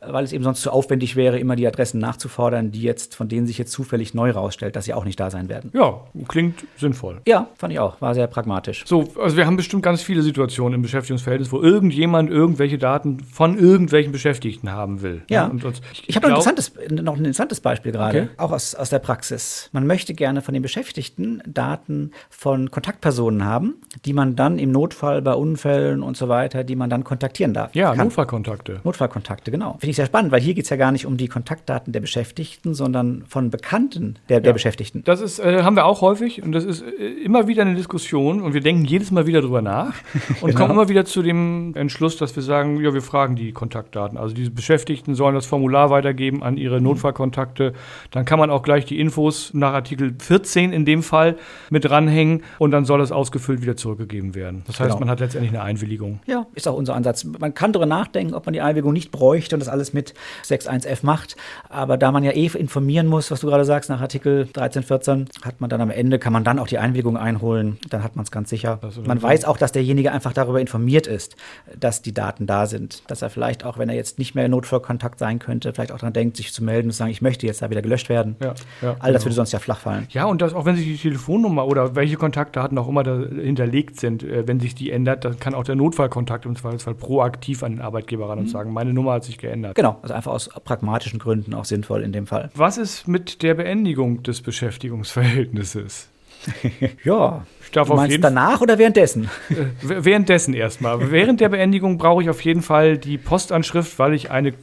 weil 0.07 0.24
es 0.25 0.33
eben 0.33 0.43
sonst 0.43 0.61
zu 0.61 0.71
aufwendig 0.71 1.15
wäre, 1.15 1.39
immer 1.39 1.55
die 1.55 1.67
Adressen 1.67 1.99
nachzufordern, 1.99 2.71
die 2.71 2.81
jetzt, 2.81 3.15
von 3.15 3.27
denen 3.27 3.47
sich 3.47 3.57
jetzt 3.57 3.71
zufällig 3.71 4.13
neu 4.13 4.31
rausstellt, 4.31 4.75
dass 4.75 4.85
sie 4.85 4.93
auch 4.93 5.05
nicht 5.05 5.19
da 5.19 5.29
sein 5.29 5.49
werden. 5.49 5.71
Ja, 5.73 6.01
klingt 6.27 6.65
sinnvoll. 6.77 7.21
Ja, 7.27 7.47
fand 7.55 7.73
ich 7.73 7.79
auch. 7.79 8.01
War 8.01 8.13
sehr 8.13 8.27
pragmatisch. 8.27 8.83
So, 8.85 9.07
also 9.19 9.37
wir 9.37 9.45
haben 9.45 9.57
bestimmt 9.57 9.83
ganz 9.83 10.01
viele 10.01 10.21
Situationen 10.21 10.75
im 10.75 10.81
Beschäftigungsverhältnis, 10.81 11.51
wo 11.51 11.61
irgendjemand 11.61 12.29
irgendwelche 12.29 12.77
Daten 12.77 13.19
von 13.19 13.57
irgendwelchen 13.57 14.11
Beschäftigten 14.11 14.71
haben 14.71 15.01
will. 15.01 15.23
Ja. 15.29 15.47
Und, 15.47 15.63
und 15.63 15.81
ich, 15.93 16.09
ich 16.09 16.15
habe 16.15 16.29
noch, 16.29 16.45
noch 16.45 17.13
ein 17.13 17.19
interessantes 17.19 17.61
Beispiel 17.61 17.91
gerade, 17.91 18.23
okay. 18.23 18.29
auch 18.37 18.51
aus, 18.51 18.75
aus 18.75 18.89
der 18.89 18.99
Praxis. 18.99 19.69
Man 19.71 19.87
möchte 19.87 20.13
gerne 20.13 20.41
von 20.41 20.53
den 20.53 20.63
Beschäftigten 20.63 21.41
Daten 21.45 22.11
von 22.29 22.71
Kontaktpersonen 22.71 23.45
haben, 23.45 23.75
die 24.05 24.13
man 24.13 24.35
dann 24.35 24.59
im 24.59 24.71
Notfall 24.71 25.21
bei 25.21 25.33
Unfällen 25.33 26.03
und 26.03 26.17
so 26.17 26.29
weiter, 26.29 26.63
die 26.63 26.75
man 26.75 26.89
dann 26.89 27.03
kontaktieren 27.03 27.53
darf. 27.53 27.73
Ja, 27.75 27.93
kann. 27.93 28.07
Notfallkontakte. 28.07 28.81
Notfallkontakte, 28.83 29.51
genau. 29.51 29.73
Finde 29.73 29.89
ich 29.89 29.95
sehr 29.95 30.04
spannend, 30.05 30.31
weil 30.31 30.41
hier 30.41 30.53
geht 30.53 30.65
es 30.65 30.69
ja 30.69 30.77
gar 30.77 30.91
nicht 30.91 31.05
um 31.05 31.17
die 31.17 31.27
Kontaktdaten 31.27 31.93
der 31.93 31.99
Beschäftigten, 32.01 32.73
sondern 32.73 33.23
von 33.27 33.49
Bekannten 33.49 34.17
der, 34.27 34.37
ja. 34.37 34.41
der 34.41 34.53
Beschäftigten. 34.53 35.03
Das 35.05 35.21
ist, 35.21 35.39
äh, 35.39 35.63
haben 35.63 35.75
wir 35.75 35.85
auch 35.85 36.01
häufig 36.01 36.43
und 36.43 36.51
das 36.51 36.65
ist 36.65 36.81
äh, 36.81 37.07
immer 37.23 37.47
wieder 37.47 37.61
eine 37.61 37.75
Diskussion 37.75 38.41
und 38.41 38.53
wir 38.53 38.61
denken 38.61 38.83
jedes 38.83 39.11
Mal 39.11 39.25
wieder 39.25 39.41
drüber 39.41 39.61
nach 39.61 39.93
und 40.41 40.49
genau. 40.49 40.59
kommen 40.59 40.71
immer 40.73 40.89
wieder 40.89 41.05
zu 41.05 41.21
dem 41.21 41.73
Entschluss, 41.75 42.17
dass 42.17 42.35
wir 42.35 42.43
sagen, 42.43 42.81
ja, 42.83 42.93
wir 42.93 43.01
fragen 43.01 43.35
die 43.37 43.53
Kontaktdaten. 43.53 44.17
Also 44.17 44.35
diese 44.35 44.51
Beschäftigten 44.51 45.15
sollen 45.15 45.35
das 45.35 45.45
Formular 45.45 45.89
weitergeben 45.89 46.43
an 46.43 46.57
ihre 46.57 46.81
Notfallkontakte. 46.81 47.73
Dann 48.11 48.25
kann 48.25 48.37
man 48.37 48.49
auch 48.49 48.63
gleich 48.63 48.85
die 48.85 48.99
Infos 48.99 49.53
nach 49.53 49.73
Artikel 49.73 50.15
14 50.19 50.73
in 50.73 50.83
dem 50.83 51.03
Fall 51.03 51.37
mit 51.69 51.85
dranhängen 51.85 52.43
und 52.59 52.71
dann 52.71 52.83
soll 52.83 52.99
es 52.99 53.13
ausgefüllt 53.13 53.61
wieder 53.61 53.77
zurückgegeben 53.77 54.35
werden. 54.35 54.63
Das 54.67 54.79
heißt, 54.79 54.89
genau. 54.89 54.99
man 54.99 55.09
hat 55.09 55.21
letztendlich 55.21 55.51
eine 55.53 55.61
Einwilligung. 55.61 56.19
Ja, 56.25 56.47
ist 56.53 56.67
auch 56.67 56.75
unser 56.75 56.95
Ansatz. 56.95 57.23
Man 57.23 57.53
kann 57.53 57.71
darüber 57.71 57.85
nachdenken, 57.85 58.33
ob 58.33 58.45
man 58.45 58.53
die 58.53 58.61
Einwilligung 58.61 58.91
nicht 58.91 59.11
bräuchte 59.11 59.55
und 59.55 59.61
das 59.61 59.69
alles 59.69 59.85
alles 59.85 59.93
mit 59.95 60.13
6.1f 60.43 60.99
macht. 61.01 61.35
Aber 61.69 61.97
da 61.97 62.11
man 62.11 62.23
ja 62.23 62.31
eh 62.31 62.45
informieren 62.45 63.07
muss, 63.07 63.31
was 63.31 63.39
du 63.39 63.47
gerade 63.47 63.65
sagst, 63.65 63.89
nach 63.89 64.01
Artikel 64.01 64.47
13, 64.53 64.83
14, 64.83 65.25
hat 65.43 65.59
man 65.61 65.71
dann 65.71 65.81
am 65.81 65.89
Ende, 65.89 66.19
kann 66.19 66.33
man 66.33 66.43
dann 66.43 66.59
auch 66.59 66.67
die 66.67 66.77
Einwilligung 66.77 67.17
einholen. 67.17 67.79
Dann 67.89 68.03
hat 68.03 68.15
man 68.15 68.23
es 68.23 68.31
ganz 68.31 68.51
sicher. 68.51 68.79
Man 69.05 69.21
weiß 69.21 69.45
auch, 69.45 69.57
dass 69.57 69.71
derjenige 69.71 70.11
einfach 70.11 70.33
darüber 70.33 70.61
informiert 70.61 71.07
ist, 71.07 71.35
dass 71.79 72.03
die 72.03 72.13
Daten 72.13 72.45
da 72.45 72.67
sind. 72.67 73.09
Dass 73.09 73.23
er 73.23 73.31
vielleicht 73.31 73.65
auch, 73.65 73.79
wenn 73.79 73.89
er 73.89 73.95
jetzt 73.95 74.19
nicht 74.19 74.35
mehr 74.35 74.47
Notfallkontakt 74.47 75.17
sein 75.17 75.39
könnte, 75.39 75.73
vielleicht 75.73 75.91
auch 75.91 75.99
daran 75.99 76.13
denkt, 76.13 76.37
sich 76.37 76.53
zu 76.53 76.63
melden 76.63 76.89
und 76.89 76.91
zu 76.91 76.99
sagen, 76.99 77.11
ich 77.11 77.21
möchte 77.21 77.47
jetzt 77.47 77.61
da 77.61 77.69
wieder 77.69 77.81
gelöscht 77.81 78.09
werden. 78.09 78.35
Ja, 78.41 78.53
ja, 78.81 78.95
All 78.99 79.13
das 79.13 79.23
genau. 79.23 79.25
würde 79.25 79.35
sonst 79.35 79.51
ja 79.53 79.59
flach 79.59 79.79
fallen. 79.79 80.07
Ja, 80.11 80.25
und 80.25 80.41
das, 80.41 80.53
auch 80.53 80.65
wenn 80.65 80.75
sich 80.75 80.85
die 80.85 80.97
Telefonnummer 80.97 81.65
oder 81.67 81.95
welche 81.95 82.17
Kontaktdaten 82.17 82.77
auch 82.77 82.87
immer 82.87 83.03
da 83.03 83.17
hinterlegt 83.17 83.99
sind, 83.99 84.23
äh, 84.23 84.47
wenn 84.47 84.59
sich 84.59 84.75
die 84.75 84.91
ändert, 84.91 85.25
dann 85.25 85.39
kann 85.39 85.53
auch 85.53 85.63
der 85.63 85.75
Notfallkontakt 85.75 86.45
im 86.45 86.55
Zweifelsfall 86.55 86.95
proaktiv 86.95 87.63
an 87.63 87.73
den 87.73 87.81
Arbeitgeber 87.81 88.29
ran 88.29 88.39
mhm. 88.39 88.45
und 88.45 88.49
sagen, 88.49 88.73
meine 88.73 88.93
Nummer 88.93 89.13
hat 89.13 89.23
sich 89.23 89.37
geändert. 89.37 89.75
Genau, 89.75 89.84
also 90.01 90.13
einfach 90.13 90.31
aus 90.31 90.49
pragmatischen 90.63 91.19
Gründen 91.19 91.53
auch 91.53 91.65
sinnvoll 91.65 92.01
in 92.03 92.11
dem 92.11 92.27
Fall. 92.27 92.49
Was 92.55 92.77
ist 92.77 93.07
mit 93.07 93.41
der 93.43 93.53
Beendigung 93.53 94.23
des 94.23 94.41
Beschäftigungsverhältnisses? 94.41 96.09
ja. 97.03 97.45
Ich 97.63 97.71
darf 97.71 97.87
du 97.87 97.93
auf 97.93 97.97
meinst 97.97 98.11
jeden 98.11 98.21
danach 98.21 98.61
oder 98.61 98.77
währenddessen? 98.77 99.29
W- 99.49 99.95
Währenddessen 100.05 100.53
erstmal. 100.53 101.11
Während 101.11 101.41
der 101.41 101.49
Beendigung 101.49 101.97
brauche 101.97 102.21
ich 102.21 102.29
auf 102.29 102.41
jeden 102.41 102.61
Fall 102.61 102.97
die 102.97 103.17
Postanschrift, 103.17 103.97
weil 103.97 104.13
ich 104.13 104.29
eine 104.31 104.53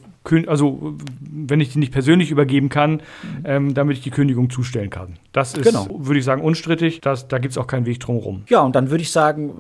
also 0.47 0.95
wenn 1.21 1.61
ich 1.61 1.73
die 1.73 1.79
nicht 1.79 1.93
persönlich 1.93 2.31
übergeben 2.31 2.69
kann, 2.69 3.03
ähm, 3.45 3.75
damit 3.75 3.97
ich 3.99 4.03
die 4.03 4.11
Kündigung 4.11 4.51
zustellen 4.51 4.89
kann. 4.91 5.15
Das 5.33 5.55
ist, 5.55 5.65
Genau. 5.65 5.87
würde 5.99 6.19
ich 6.19 6.25
sagen, 6.25 6.43
unstrittig. 6.43 7.01
Das, 7.01 7.27
da 7.29 7.39
gibt 7.39 7.53
es 7.53 7.59
auch 7.59 7.67
keinen 7.67 7.87
Weg 7.87 8.01
drum 8.01 8.17
rum. 8.19 8.43
Ja, 8.49 8.61
und 8.61 8.77
dann 8.77 8.91
würde 8.91 9.03
ich 9.03 9.11
sagen, 9.11 9.55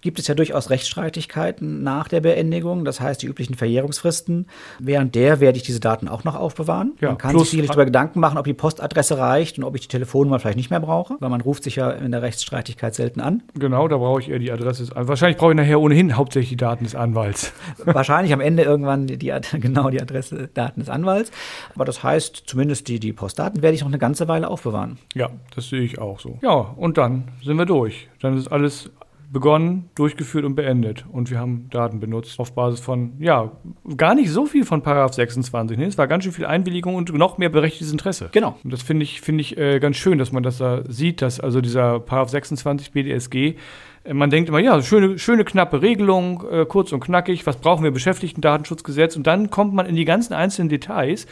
gibt 0.00 0.18
es 0.18 0.26
ja 0.28 0.34
durchaus 0.34 0.70
Rechtsstreitigkeiten 0.70 1.82
nach 1.82 2.08
der 2.08 2.20
Beendigung, 2.20 2.84
das 2.84 3.00
heißt 3.00 3.22
die 3.22 3.26
üblichen 3.26 3.54
Verjährungsfristen. 3.54 4.46
Während 4.78 5.14
der 5.14 5.40
werde 5.40 5.58
ich 5.58 5.64
diese 5.64 5.80
Daten 5.80 6.08
auch 6.08 6.24
noch 6.24 6.34
aufbewahren. 6.34 6.92
Ja, 7.00 7.08
man 7.10 7.18
kann 7.18 7.38
sich 7.38 7.50
sicherlich 7.50 7.70
darüber 7.70 7.84
Gedanken 7.84 8.20
machen, 8.20 8.38
ob 8.38 8.44
die 8.44 8.54
Postadresse 8.54 9.18
reicht 9.18 9.58
und 9.58 9.64
ob 9.64 9.74
ich 9.74 9.82
die 9.82 9.88
Telefonnummer 9.88 10.38
vielleicht 10.38 10.56
nicht 10.56 10.70
mehr 10.70 10.80
brauche, 10.80 11.16
weil 11.20 11.30
man 11.30 11.40
ruft 11.40 11.62
sich 11.64 11.76
ja 11.76 11.90
in 11.90 12.10
der 12.12 12.22
Rechtsstreitigkeit 12.22 12.94
selten 12.94 13.20
an. 13.20 13.42
Genau, 13.58 13.88
da 13.88 13.96
brauche 13.96 14.20
ich 14.20 14.28
eher 14.30 14.38
die 14.38 14.50
Adresse. 14.52 14.84
des 14.84 14.92
An- 14.92 15.08
Wahrscheinlich 15.08 15.36
brauche 15.38 15.52
ich 15.52 15.56
nachher 15.56 15.80
ohnehin 15.80 16.16
hauptsächlich 16.16 16.50
die 16.50 16.56
Daten 16.56 16.84
des 16.84 16.94
Anwalts. 16.94 17.52
Wahrscheinlich 17.84 18.32
am 18.32 18.40
Ende 18.40 18.62
irgendwann 18.62 19.06
die, 19.06 19.18
die, 19.18 19.32
genau 19.60 19.90
die 19.90 20.00
Adresse, 20.00 20.05
Daten 20.06 20.80
des 20.80 20.88
Anwalts. 20.88 21.30
Aber 21.74 21.84
das 21.84 22.02
heißt, 22.02 22.44
zumindest 22.46 22.88
die, 22.88 23.00
die 23.00 23.12
Postdaten 23.12 23.62
werde 23.62 23.74
ich 23.74 23.80
noch 23.80 23.88
eine 23.88 23.98
ganze 23.98 24.28
Weile 24.28 24.48
aufbewahren. 24.48 24.98
Ja, 25.14 25.30
das 25.54 25.68
sehe 25.68 25.82
ich 25.82 25.98
auch 25.98 26.20
so. 26.20 26.38
Ja, 26.42 26.52
und 26.52 26.98
dann 26.98 27.28
sind 27.42 27.56
wir 27.56 27.66
durch. 27.66 28.08
Dann 28.20 28.36
ist 28.36 28.48
alles 28.48 28.90
begonnen, 29.30 29.90
durchgeführt 29.94 30.44
und 30.44 30.54
beendet. 30.54 31.04
Und 31.10 31.30
wir 31.30 31.38
haben 31.38 31.68
Daten 31.70 32.00
benutzt 32.00 32.38
auf 32.38 32.54
Basis 32.54 32.80
von, 32.80 33.12
ja, 33.18 33.52
gar 33.96 34.14
nicht 34.14 34.30
so 34.30 34.46
viel 34.46 34.64
von 34.64 34.82
Paragraph 34.82 35.14
26. 35.14 35.78
Ne? 35.78 35.86
Es 35.86 35.98
war 35.98 36.06
ganz 36.06 36.24
schön 36.24 36.32
viel 36.32 36.46
Einwilligung 36.46 36.94
und 36.94 37.12
noch 37.12 37.38
mehr 37.38 37.48
berechtigtes 37.48 37.92
Interesse. 37.92 38.28
Genau. 38.32 38.56
Und 38.62 38.72
das 38.72 38.82
finde 38.82 39.02
ich, 39.02 39.20
finde 39.20 39.42
ich 39.42 39.56
äh, 39.56 39.80
ganz 39.80 39.96
schön, 39.96 40.18
dass 40.18 40.32
man 40.32 40.42
das 40.42 40.58
da 40.58 40.82
sieht, 40.88 41.22
dass 41.22 41.40
also 41.40 41.60
dieser 41.60 42.00
Paragraph 42.00 42.30
26 42.30 42.92
BDSG, 42.92 43.56
äh, 44.04 44.14
man 44.14 44.30
denkt 44.30 44.48
immer, 44.48 44.60
ja, 44.60 44.80
schöne, 44.82 45.18
schöne 45.18 45.44
knappe 45.44 45.82
Regelung, 45.82 46.44
äh, 46.50 46.64
kurz 46.66 46.92
und 46.92 47.00
knackig, 47.00 47.46
was 47.46 47.56
brauchen 47.56 47.84
wir, 47.84 47.90
Beschäftigten-Datenschutzgesetz 47.90 49.16
und 49.16 49.26
dann 49.26 49.50
kommt 49.50 49.74
man 49.74 49.86
in 49.86 49.96
die 49.96 50.04
ganzen 50.04 50.34
einzelnen 50.34 50.68
Details, 50.68 51.26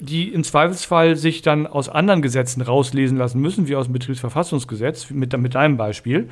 die 0.00 0.32
im 0.32 0.44
Zweifelsfall 0.44 1.16
sich 1.16 1.42
dann 1.42 1.66
aus 1.66 1.88
anderen 1.88 2.22
Gesetzen 2.22 2.62
rauslesen 2.62 3.16
lassen 3.16 3.40
müssen, 3.40 3.68
wie 3.68 3.76
aus 3.76 3.86
dem 3.86 3.92
Betriebsverfassungsgesetz, 3.92 5.10
mit, 5.10 5.36
mit 5.38 5.54
deinem 5.54 5.76
Beispiel. 5.76 6.28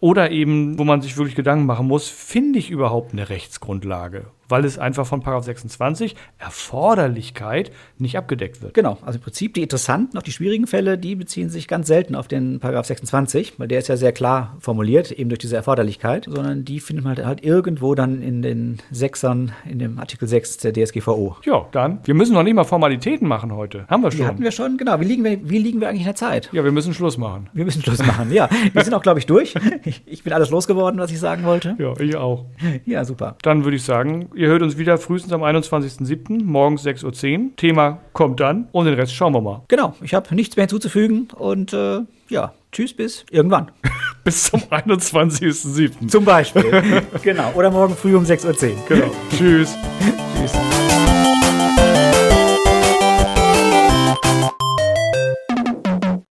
Oder 0.00 0.30
eben, 0.30 0.78
wo 0.78 0.84
man 0.84 1.00
sich 1.00 1.16
wirklich 1.16 1.34
Gedanken 1.36 1.66
machen 1.66 1.86
muss, 1.86 2.08
finde 2.08 2.58
ich 2.58 2.70
überhaupt 2.70 3.12
eine 3.12 3.28
Rechtsgrundlage? 3.28 4.26
Weil 4.48 4.64
es 4.64 4.78
einfach 4.78 5.06
von 5.06 5.20
Paragraph 5.20 5.44
26 5.44 6.14
Erforderlichkeit 6.38 7.70
nicht 7.98 8.16
abgedeckt 8.18 8.62
wird. 8.62 8.74
Genau, 8.74 8.98
also 9.02 9.18
im 9.18 9.22
Prinzip 9.22 9.54
die 9.54 9.62
interessanten, 9.62 10.18
auch 10.18 10.22
die 10.22 10.32
schwierigen 10.32 10.66
Fälle, 10.66 10.98
die 10.98 11.14
beziehen 11.14 11.48
sich 11.48 11.68
ganz 11.68 11.86
selten 11.86 12.14
auf 12.14 12.28
den 12.28 12.60
Paragraph 12.60 12.86
26, 12.86 13.58
weil 13.58 13.68
der 13.68 13.78
ist 13.78 13.88
ja 13.88 13.96
sehr 13.96 14.12
klar 14.12 14.56
formuliert, 14.60 15.10
eben 15.12 15.28
durch 15.30 15.38
diese 15.38 15.56
Erforderlichkeit, 15.56 16.24
sondern 16.28 16.64
die 16.64 16.80
findet 16.80 17.04
man 17.04 17.16
halt, 17.16 17.26
halt 17.26 17.44
irgendwo 17.44 17.94
dann 17.94 18.22
in 18.22 18.42
den 18.42 18.78
Sechsern, 18.90 19.52
in 19.68 19.78
dem 19.78 19.98
Artikel 19.98 20.28
6 20.28 20.58
der 20.58 20.72
DSGVO. 20.72 21.36
Ja, 21.44 21.66
dann. 21.72 22.00
Wir 22.04 22.14
müssen 22.14 22.34
noch 22.34 22.42
nicht 22.42 22.54
mal 22.54 22.64
Formalitäten 22.64 23.26
machen 23.28 23.54
heute. 23.54 23.86
Haben 23.88 24.02
wir 24.02 24.10
Die 24.10 24.18
schon. 24.18 24.26
hatten 24.26 24.42
wir 24.42 24.50
schon, 24.52 24.76
genau. 24.76 25.00
Wie 25.00 25.04
liegen 25.04 25.24
wir, 25.24 25.48
wie 25.48 25.58
liegen 25.58 25.80
wir 25.80 25.88
eigentlich 25.88 26.02
in 26.02 26.06
der 26.06 26.14
Zeit? 26.16 26.50
ja, 26.52 26.64
wir 26.64 26.72
müssen 26.72 26.94
Schluss 26.94 27.16
machen. 27.18 27.48
Wir 27.52 27.64
müssen 27.64 27.82
Schluss 27.82 28.04
machen, 28.04 28.32
ja. 28.32 28.48
Wir 28.72 28.82
sind 28.84 28.94
auch, 28.94 29.02
glaube 29.02 29.18
ich, 29.18 29.26
durch. 29.26 29.54
Ich, 29.84 30.02
ich 30.06 30.24
bin 30.24 30.32
alles 30.32 30.50
losgeworden, 30.50 30.98
was 30.98 31.10
ich 31.10 31.18
sagen 31.20 31.44
wollte. 31.44 31.76
Ja, 31.78 31.98
ich 32.00 32.16
auch. 32.16 32.46
Ja, 32.84 33.04
super. 33.04 33.36
Dann 33.42 33.64
würde 33.64 33.76
ich 33.76 33.82
sagen, 33.84 34.28
ihr 34.36 34.48
hört 34.48 34.62
uns 34.62 34.78
wieder 34.78 34.98
frühestens 34.98 35.32
am 35.32 35.42
21.07. 35.42 36.44
morgens 36.44 36.84
6.10 36.84 37.38
Uhr. 37.38 37.56
Thema 37.56 37.98
kommt 38.12 38.40
dann 38.40 38.68
und 38.72 38.86
den 38.86 38.94
Rest 38.94 39.14
schauen 39.14 39.32
wir 39.32 39.40
mal. 39.40 39.62
Genau, 39.68 39.94
ich 40.02 40.14
habe 40.14 40.34
nichts 40.34 40.56
mehr 40.56 40.64
hinzuzufügen 40.64 41.28
und 41.34 41.72
äh, 41.72 42.00
ja, 42.28 42.52
tschüss 42.72 42.94
bis 42.94 43.24
irgendwann. 43.30 43.70
Bis 44.24 44.44
zum 44.44 44.60
21.07. 44.60 46.08
Zum 46.08 46.24
Beispiel. 46.24 46.64
genau. 47.22 47.52
Oder 47.52 47.70
morgen 47.70 47.94
früh 47.94 48.16
um 48.16 48.24
6.10 48.24 48.46
Uhr. 48.48 48.76
Genau. 48.88 49.10
Tschüss. 49.30 49.76
Tschüss. 50.36 50.52